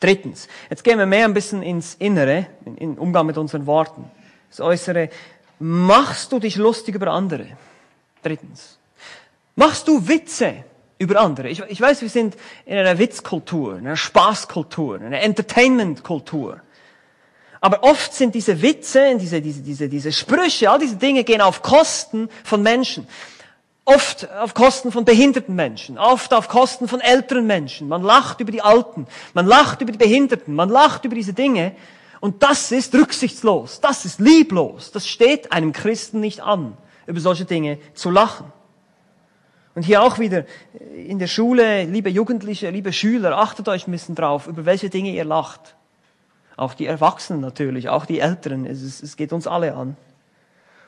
[0.00, 4.10] Drittens, jetzt gehen wir mehr ein bisschen ins Innere, in, in Umgang mit unseren Worten.
[4.50, 5.10] Das Äußere,
[5.60, 7.46] machst du dich lustig über andere?
[8.24, 8.78] Drittens,
[9.54, 10.64] machst du Witze
[10.98, 11.48] über andere.
[11.48, 12.36] Ich, ich weiß, wir sind
[12.66, 16.60] in einer Witzkultur, in einer Spaßkultur, in einer Entertainmentkultur.
[17.60, 21.62] Aber oft sind diese Witze, diese, diese, diese, diese Sprüche, all diese Dinge gehen auf
[21.62, 23.08] Kosten von Menschen.
[23.86, 27.88] Oft auf Kosten von behinderten Menschen, oft auf Kosten von älteren Menschen.
[27.88, 31.74] Man lacht über die Alten, man lacht über die Behinderten, man lacht über diese Dinge.
[32.20, 36.76] Und das ist rücksichtslos, das ist lieblos, das steht einem Christen nicht an,
[37.06, 38.50] über solche Dinge zu lachen.
[39.74, 40.44] Und hier auch wieder
[40.94, 45.10] in der Schule, liebe Jugendliche, liebe Schüler, achtet euch ein bisschen drauf, über welche Dinge
[45.10, 45.74] ihr lacht.
[46.56, 49.96] Auch die Erwachsenen natürlich, auch die Älteren, es, es geht uns alle an.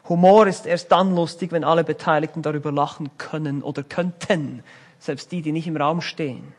[0.09, 4.63] Humor ist erst dann lustig, wenn alle Beteiligten darüber lachen können oder könnten,
[5.01, 6.55] selbst die, die nicht im Raum stehen.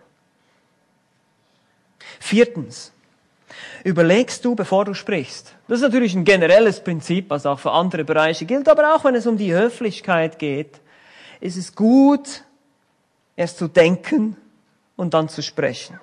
[2.19, 2.91] Viertens,
[3.85, 5.55] überlegst du, bevor du sprichst.
[5.69, 9.15] Das ist natürlich ein generelles Prinzip, was auch für andere Bereiche gilt, aber auch wenn
[9.15, 10.81] es um die Höflichkeit geht,
[11.39, 12.43] ist es gut,
[13.35, 14.35] erst zu denken
[14.95, 15.99] und dann zu sprechen.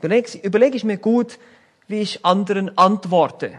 [0.00, 1.38] Überlege, überlege ich mir gut,
[1.86, 3.52] wie ich anderen antworte.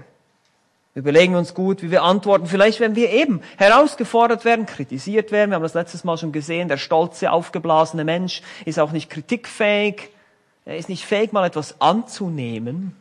[0.96, 2.48] Überlegen wir uns gut, wie wir antworten.
[2.48, 5.52] Vielleicht, wenn wir eben herausgefordert werden, kritisiert werden.
[5.52, 6.68] Wir haben das letztes Mal schon gesehen.
[6.68, 10.10] Der stolze, aufgeblasene Mensch ist auch nicht kritikfähig.
[10.66, 12.96] Er ist nicht fähig, mal etwas anzunehmen.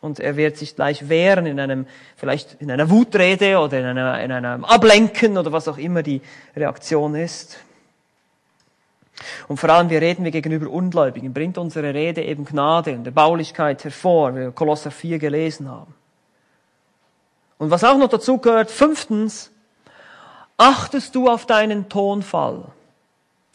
[0.00, 1.86] Und er wird sich gleich wehren in einem,
[2.16, 6.22] vielleicht in einer Wutrede oder in, einer, in einem Ablenken oder was auch immer die
[6.54, 7.58] Reaktion ist.
[9.48, 11.32] Und vor allem, wie reden wir gegenüber Ungläubigen?
[11.32, 15.94] Bringt unsere Rede eben Gnade und Erbaulichkeit hervor, wie wir Kolosser 4 gelesen haben.
[17.58, 19.50] Und was auch noch dazu gehört, fünftens,
[20.56, 22.66] achtest du auf deinen Tonfall.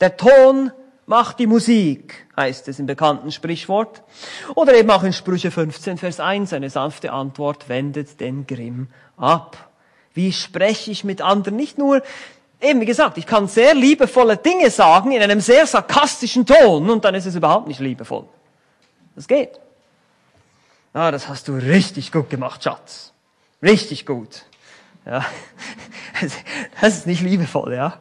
[0.01, 0.71] Der Ton
[1.05, 4.03] macht die Musik, heißt es im bekannten Sprichwort.
[4.55, 8.87] Oder eben auch in Sprüche 15, Vers 1, eine sanfte Antwort wendet den Grimm
[9.17, 9.69] ab.
[10.13, 11.57] Wie spreche ich mit anderen?
[11.57, 12.01] Nicht nur,
[12.61, 17.03] eben wie gesagt, ich kann sehr liebevolle Dinge sagen in einem sehr sarkastischen Ton und
[17.03, 18.25] dann ist es überhaupt nicht liebevoll.
[19.15, 19.59] Das geht.
[20.93, 23.13] Ah, das hast du richtig gut gemacht, Schatz.
[23.61, 24.43] Richtig gut.
[25.05, 25.25] Ja.
[26.79, 27.99] Das ist nicht liebevoll, ja.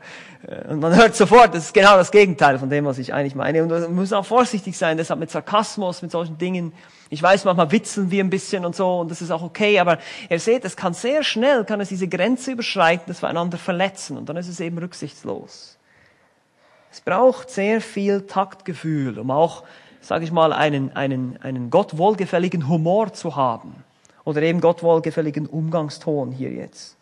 [0.68, 3.62] Und man hört sofort, das ist genau das Gegenteil von dem, was ich eigentlich meine.
[3.62, 6.72] Und man muss auch vorsichtig sein, deshalb mit Sarkasmus, mit solchen Dingen.
[7.11, 9.99] Ich weiß, manchmal witzeln wir ein bisschen und so, und das ist auch okay, aber
[10.28, 14.16] ihr seht, es kann sehr schnell, kann es diese Grenze überschreiten, dass wir einander verletzen,
[14.16, 15.78] und dann ist es eben rücksichtslos.
[16.90, 19.62] Es braucht sehr viel Taktgefühl, um auch,
[20.01, 23.76] sage ich mal, einen, einen, einen Gott wohlgefälligen Humor zu haben.
[24.24, 26.97] Oder eben Gott wohlgefälligen Umgangston hier jetzt.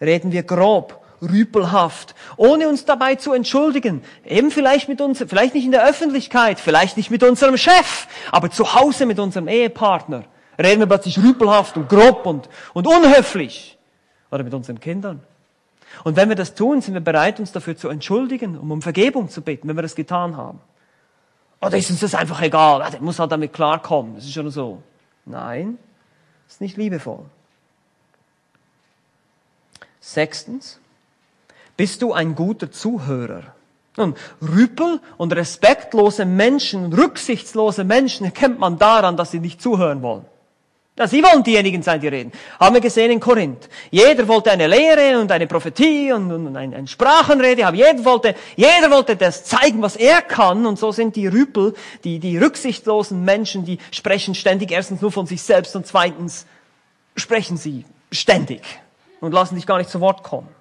[0.00, 4.02] Reden wir grob, rüpelhaft, ohne uns dabei zu entschuldigen.
[4.24, 8.50] Eben vielleicht mit uns, vielleicht nicht in der Öffentlichkeit, vielleicht nicht mit unserem Chef, aber
[8.50, 10.24] zu Hause mit unserem Ehepartner.
[10.58, 13.78] Reden wir plötzlich rüpelhaft und grob und, und unhöflich.
[14.30, 15.22] Oder mit unseren Kindern.
[16.04, 19.28] Und wenn wir das tun, sind wir bereit, uns dafür zu entschuldigen, um um Vergebung
[19.28, 20.60] zu bitten, wenn wir das getan haben.
[21.60, 22.88] Oder ist uns das einfach egal?
[22.90, 24.14] Der muss halt damit klarkommen.
[24.14, 24.82] Das ist schon so.
[25.26, 25.78] Nein,
[26.48, 27.24] ist nicht liebevoll.
[30.00, 30.80] Sechstens,
[31.80, 33.54] bist du ein guter Zuhörer?
[33.96, 40.26] Nun, Rüpel und respektlose Menschen, rücksichtslose Menschen erkennt man daran, dass sie nicht zuhören wollen.
[40.98, 42.32] Ja, sie wollen diejenigen sein, die reden.
[42.58, 43.70] Haben wir gesehen in Korinth.
[43.90, 47.78] Jeder wollte eine Lehre und eine Prophetie und, und eine, eine Sprachenrede haben.
[47.78, 50.66] Jeder wollte, jeder wollte das zeigen, was er kann.
[50.66, 51.72] Und so sind die Rüpel,
[52.04, 56.44] die, die rücksichtslosen Menschen, die sprechen ständig erstens nur von sich selbst und zweitens
[57.16, 58.60] sprechen sie ständig
[59.22, 60.59] und lassen sich gar nicht zu Wort kommen.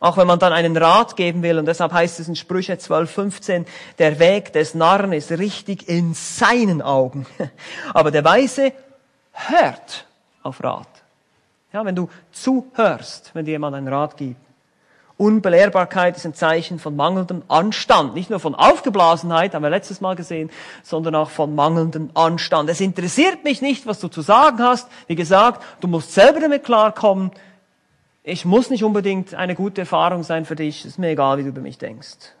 [0.00, 3.10] Auch wenn man dann einen Rat geben will, und deshalb heißt es in Sprüche 12,
[3.10, 3.66] 15,
[3.98, 7.26] der Weg des Narren ist richtig in seinen Augen.
[7.94, 8.72] Aber der Weise
[9.32, 10.06] hört
[10.42, 10.88] auf Rat.
[11.72, 14.40] Ja, wenn du zuhörst, wenn dir jemand einen Rat gibt.
[15.18, 18.14] Unbelehrbarkeit ist ein Zeichen von mangelndem Anstand.
[18.14, 20.50] Nicht nur von Aufgeblasenheit, haben wir letztes Mal gesehen,
[20.82, 22.70] sondern auch von mangelndem Anstand.
[22.70, 24.88] Es interessiert mich nicht, was du zu sagen hast.
[25.08, 27.32] Wie gesagt, du musst selber damit klarkommen.
[28.22, 30.84] Ich muss nicht unbedingt eine gute Erfahrung sein für dich.
[30.84, 32.34] Ist mir egal, wie du über mich denkst.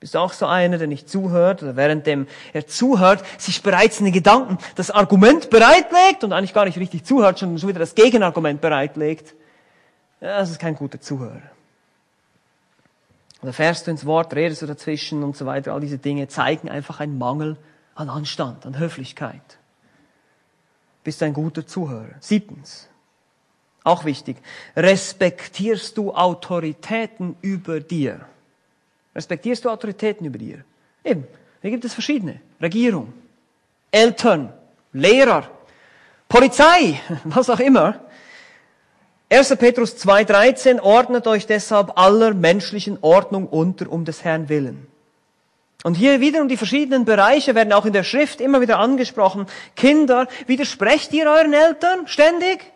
[0.00, 4.04] Bist du auch so einer, der nicht zuhört oder währenddem er zuhört, sich bereits in
[4.04, 8.60] den Gedanken das Argument bereitlegt und eigentlich gar nicht richtig zuhört, schon wieder das Gegenargument
[8.60, 9.34] bereitlegt?
[10.20, 11.42] Das ist kein guter Zuhörer.
[13.42, 15.72] Oder fährst du ins Wort, redest du dazwischen und so weiter.
[15.72, 17.56] All diese Dinge zeigen einfach einen Mangel
[17.94, 19.58] an Anstand, an Höflichkeit.
[21.02, 22.14] Bist du ein guter Zuhörer.
[22.20, 22.88] Siebtens.
[23.84, 24.38] Auch wichtig.
[24.74, 28.20] Respektierst du Autoritäten über dir?
[29.14, 30.64] Respektierst du Autoritäten über dir?
[31.04, 31.26] Eben,
[31.60, 32.40] hier gibt es verschiedene.
[32.60, 33.12] Regierung,
[33.90, 34.52] Eltern,
[34.94, 35.48] Lehrer,
[36.28, 38.00] Polizei, was auch immer.
[39.28, 39.56] 1.
[39.56, 44.86] Petrus 2.13 ordnet euch deshalb aller menschlichen Ordnung unter um des Herrn willen.
[45.82, 49.46] Und hier wieder um die verschiedenen Bereiche werden auch in der Schrift immer wieder angesprochen.
[49.76, 52.73] Kinder, widersprecht ihr euren Eltern ständig?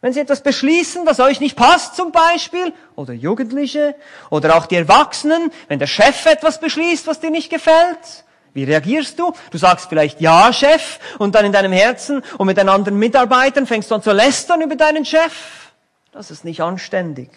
[0.00, 3.96] Wenn sie etwas beschließen, was euch nicht passt zum Beispiel, oder Jugendliche,
[4.30, 8.24] oder auch die Erwachsenen, wenn der Chef etwas beschließt, was dir nicht gefällt,
[8.54, 9.32] wie reagierst du?
[9.50, 13.66] Du sagst vielleicht Ja, Chef, und dann in deinem Herzen und mit deinen anderen Mitarbeitern
[13.66, 15.72] fängst du an zu lästern über deinen Chef.
[16.12, 17.30] Das ist nicht anständig.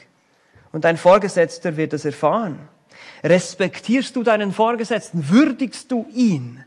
[0.71, 2.59] Und dein Vorgesetzter wird es erfahren.
[3.23, 5.29] Respektierst du deinen Vorgesetzten?
[5.29, 6.63] Würdigst du ihn?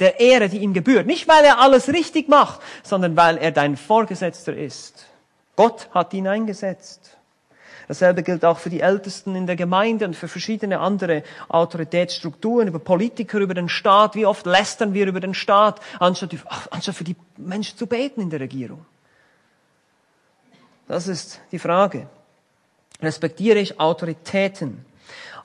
[0.00, 1.06] Der Ehre, die ihm gebührt.
[1.06, 5.06] Nicht, weil er alles richtig macht, sondern weil er dein Vorgesetzter ist.
[5.56, 7.16] Gott hat ihn eingesetzt.
[7.88, 12.78] Dasselbe gilt auch für die Ältesten in der Gemeinde und für verschiedene andere Autoritätsstrukturen, über
[12.78, 14.14] Politiker, über den Staat.
[14.14, 16.36] Wie oft lästern wir über den Staat, anstatt,
[16.70, 18.84] anstatt für die Menschen zu beten in der Regierung?
[20.86, 22.08] Das ist die Frage.
[23.00, 24.84] Respektiere ich Autoritäten?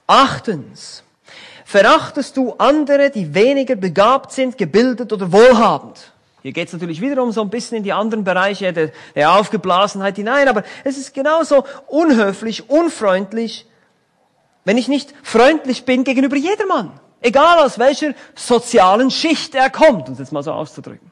[0.05, 1.03] Achtens.
[1.65, 6.11] Verachtest du andere, die weniger begabt sind, gebildet oder wohlhabend?
[6.41, 10.17] Hier geht es natürlich wiederum so ein bisschen in die anderen Bereiche der, der Aufgeblasenheit
[10.17, 13.65] hinein, aber es ist genauso unhöflich, unfreundlich,
[14.65, 16.91] wenn ich nicht freundlich bin gegenüber jedermann.
[17.21, 21.09] Egal aus welcher sozialen Schicht er kommt, um es jetzt mal so auszudrücken.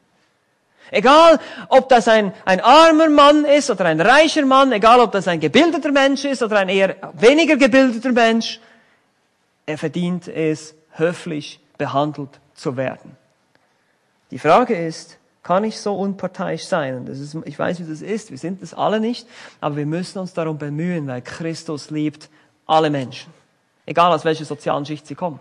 [0.94, 1.40] Egal,
[1.70, 5.40] ob das ein, ein armer Mann ist oder ein reicher Mann, egal, ob das ein
[5.40, 8.60] gebildeter Mensch ist oder ein eher weniger gebildeter Mensch,
[9.72, 13.18] er verdient es, höflich behandelt zu werden.
[14.30, 17.06] Die Frage ist, kann ich so unparteiisch sein?
[17.06, 18.30] Das ist, ich weiß, wie das ist.
[18.30, 19.28] Wir sind es alle nicht.
[19.60, 22.30] Aber wir müssen uns darum bemühen, weil Christus liebt
[22.68, 23.34] alle Menschen.
[23.86, 25.40] Egal aus welcher sozialen Schicht sie kommen.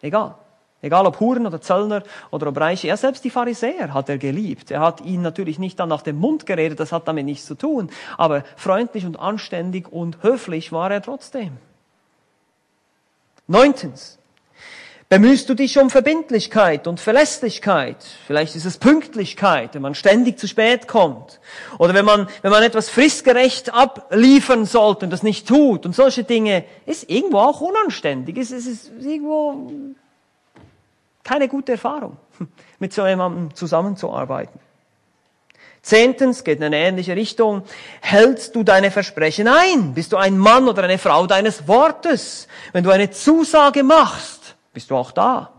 [0.00, 0.34] Egal.
[0.80, 2.88] Egal ob Huren oder Zöllner oder ob Reiche.
[2.88, 4.70] Ja, selbst die Pharisäer hat er geliebt.
[4.70, 7.54] Er hat ihn natürlich nicht dann nach dem Mund geredet, das hat damit nichts zu
[7.54, 7.90] tun.
[8.16, 11.58] Aber freundlich und anständig und höflich war er trotzdem.
[13.46, 14.18] Neuntens.
[15.10, 18.04] Bemühst du dich um Verbindlichkeit und Verlässlichkeit?
[18.26, 21.40] Vielleicht ist es Pünktlichkeit, wenn man ständig zu spät kommt.
[21.78, 25.84] Oder wenn man, wenn man etwas fristgerecht abliefern sollte und das nicht tut.
[25.84, 28.38] Und solche Dinge ist irgendwo auch unanständig.
[28.38, 29.70] Es ist, ist irgendwo
[31.22, 32.16] keine gute Erfahrung,
[32.78, 34.58] mit so jemandem zusammenzuarbeiten.
[35.84, 37.62] Zehntens geht in eine ähnliche Richtung.
[38.00, 39.92] Hältst du deine Versprechen ein?
[39.92, 42.48] Bist du ein Mann oder eine Frau deines Wortes?
[42.72, 45.50] Wenn du eine Zusage machst, bist du auch da.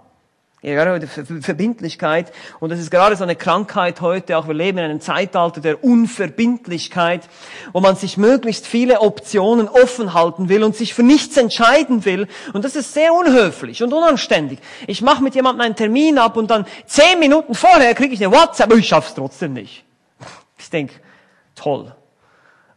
[0.63, 0.99] Ja,
[1.41, 2.33] Verbindlichkeit.
[2.59, 4.35] Und das ist gerade so eine Krankheit heute.
[4.35, 7.29] Auch wir leben in einem Zeitalter der Unverbindlichkeit,
[7.71, 12.27] wo man sich möglichst viele Optionen offen halten will und sich für nichts entscheiden will.
[12.53, 14.57] Und das ist sehr unhöflich und unanständig.
[14.87, 18.35] Ich mache mit jemandem einen Termin ab und dann zehn Minuten vorher kriege ich eine
[18.35, 19.85] WhatsApp, ich schaff's trotzdem nicht.
[20.65, 20.95] Ich denke,
[21.53, 21.93] toll.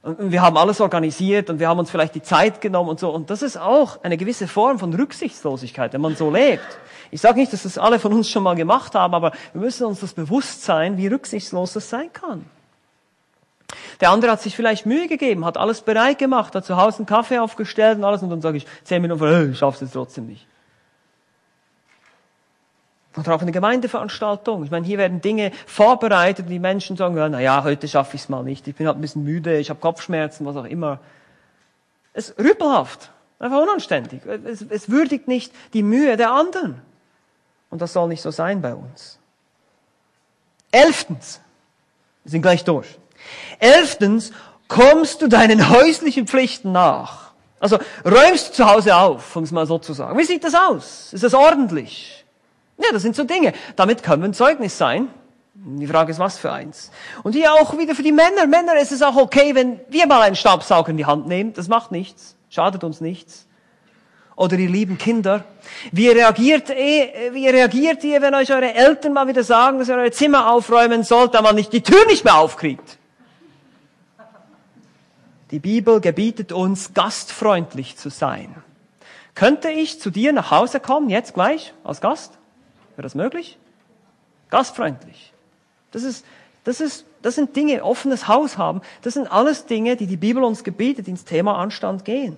[0.03, 3.11] Und wir haben alles organisiert und wir haben uns vielleicht die Zeit genommen und so.
[3.11, 6.79] Und das ist auch eine gewisse Form von Rücksichtslosigkeit, wenn man so lebt.
[7.11, 9.87] Ich sage nicht, dass das alle von uns schon mal gemacht haben, aber wir müssen
[9.87, 12.45] uns das bewusst sein, wie rücksichtslos das sein kann.
[14.03, 17.07] Der andere hat sich vielleicht Mühe gegeben, hat alles bereit gemacht, hat zu Hause einen
[17.07, 20.47] Kaffee aufgestellt und alles und dann sage ich zehn Minuten ich schaff's jetzt trotzdem nicht.
[23.17, 24.65] Oder auch eine Gemeindeveranstaltung.
[24.65, 28.23] Ich meine, hier werden Dinge vorbereitet die Menschen sagen, ja, na ja, heute schaffe ich
[28.23, 28.69] es mal nicht.
[28.69, 31.01] Ich bin halt ein bisschen müde, ich habe Kopfschmerzen, was auch immer.
[32.13, 34.23] Es ist rüpelhaft, einfach unanständig.
[34.45, 36.81] Es, es würdigt nicht die Mühe der anderen.
[37.71, 39.19] Und das soll nicht so sein bei uns.
[40.71, 41.41] Elftens,
[42.25, 42.99] wir sind gleich durch.
[43.59, 44.33] Elftens,
[44.69, 47.33] kommst du deinen häuslichen Pflichten nach.
[47.59, 50.17] Also räumst du zu Hause auf, um es mal so zu sagen.
[50.17, 51.13] Wie sieht das aus?
[51.13, 52.18] Ist das ordentlich?
[52.79, 53.53] Ja, das sind so Dinge.
[53.77, 55.09] Damit können wir ein Zeugnis sein.
[55.55, 56.91] Die Frage ist, was für eins.
[57.25, 58.47] Und hier auch wieder für die Männer.
[58.47, 61.53] Männer ist es auch okay, wenn wir mal einen Staubsauger in die Hand nehmen.
[61.53, 62.37] Das macht nichts.
[62.49, 63.47] Schadet uns nichts.
[64.37, 65.45] Oder ihr lieben Kinder.
[65.91, 69.97] Wie reagiert, ihr, wie reagiert ihr, wenn euch eure Eltern mal wieder sagen, dass ihr
[69.97, 72.99] euer Zimmer aufräumen sollt, da man nicht die Tür nicht mehr aufkriegt?
[75.51, 78.55] Die Bibel gebietet uns, gastfreundlich zu sein.
[79.35, 82.38] Könnte ich zu dir nach Hause kommen, jetzt gleich, als Gast?
[82.99, 83.57] Wäre das möglich?
[84.51, 85.33] Gastfreundlich.
[85.93, 86.27] Das ist,
[86.65, 88.81] das ist, das sind Dinge, offenes Haus haben.
[89.03, 92.37] Das sind alles Dinge, die die Bibel uns gebietet, ins Thema Anstand gehen.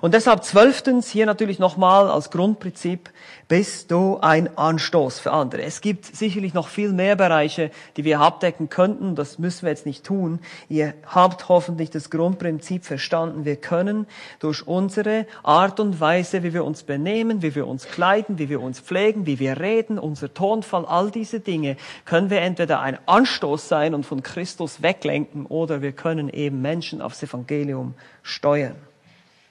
[0.00, 3.10] Und deshalb zwölftens hier natürlich nochmal als Grundprinzip,
[3.48, 5.62] bist du ein Anstoß für andere.
[5.62, 9.16] Es gibt sicherlich noch viel mehr Bereiche, die wir abdecken könnten.
[9.16, 10.40] Das müssen wir jetzt nicht tun.
[10.68, 13.44] Ihr habt hoffentlich das Grundprinzip verstanden.
[13.44, 14.06] Wir können
[14.38, 18.60] durch unsere Art und Weise, wie wir uns benehmen, wie wir uns kleiden, wie wir
[18.60, 23.68] uns pflegen, wie wir reden, unser Tonfall, all diese Dinge, können wir entweder ein Anstoß
[23.68, 28.76] sein und von Christus weglenken oder wir können eben Menschen aufs Evangelium steuern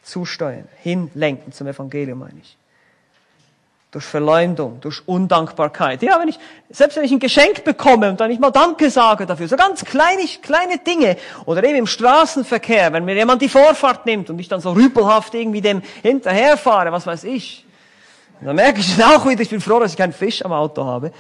[0.04, 2.58] zusteuern, hinlenken zum Evangelium, meine ich.
[3.92, 6.02] Durch Verleumdung, durch Undankbarkeit.
[6.02, 6.40] Ja, wenn ich,
[6.70, 9.86] selbst wenn ich ein Geschenk bekomme und dann nicht mal Danke sage dafür, so ganz
[9.86, 11.18] kleine, kleine Dinge.
[11.46, 15.36] Oder eben im Straßenverkehr, wenn mir jemand die Vorfahrt nimmt und ich dann so rüpelhaft
[15.36, 17.66] irgendwie dem hinterherfahre, was weiß ich.
[18.42, 20.84] dann merke ich dann auch wieder, ich bin froh, dass ich keinen Fisch am Auto
[20.84, 21.12] habe.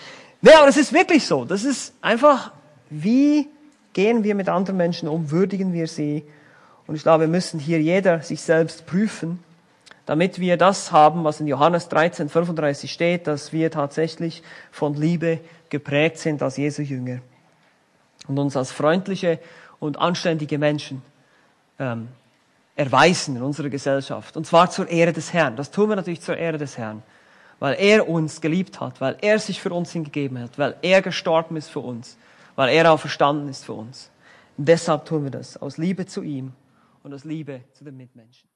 [0.41, 1.45] Ja, aber es ist wirklich so.
[1.45, 2.51] Das ist einfach,
[2.89, 3.47] wie
[3.93, 5.29] gehen wir mit anderen Menschen um?
[5.29, 6.23] Würdigen wir sie?
[6.87, 9.43] Und ich glaube, wir müssen hier jeder sich selbst prüfen,
[10.05, 15.39] damit wir das haben, was in Johannes 13, 35 steht, dass wir tatsächlich von Liebe
[15.69, 17.19] geprägt sind als Jesu Jünger
[18.27, 19.39] und uns als freundliche
[19.79, 21.01] und anständige Menschen
[21.79, 22.09] ähm,
[22.75, 24.35] erweisen in unserer Gesellschaft.
[24.35, 25.55] Und zwar zur Ehre des Herrn.
[25.55, 27.01] Das tun wir natürlich zur Ehre des Herrn,
[27.59, 31.55] weil er uns geliebt hat, weil er sich für uns hingegeben hat, weil er gestorben
[31.55, 32.17] ist für uns,
[32.55, 34.09] weil er auch verstanden ist für uns.
[34.57, 36.53] Und deshalb tun wir das, aus Liebe zu ihm
[37.03, 38.49] und aus Liebe zu den Mitmenschen.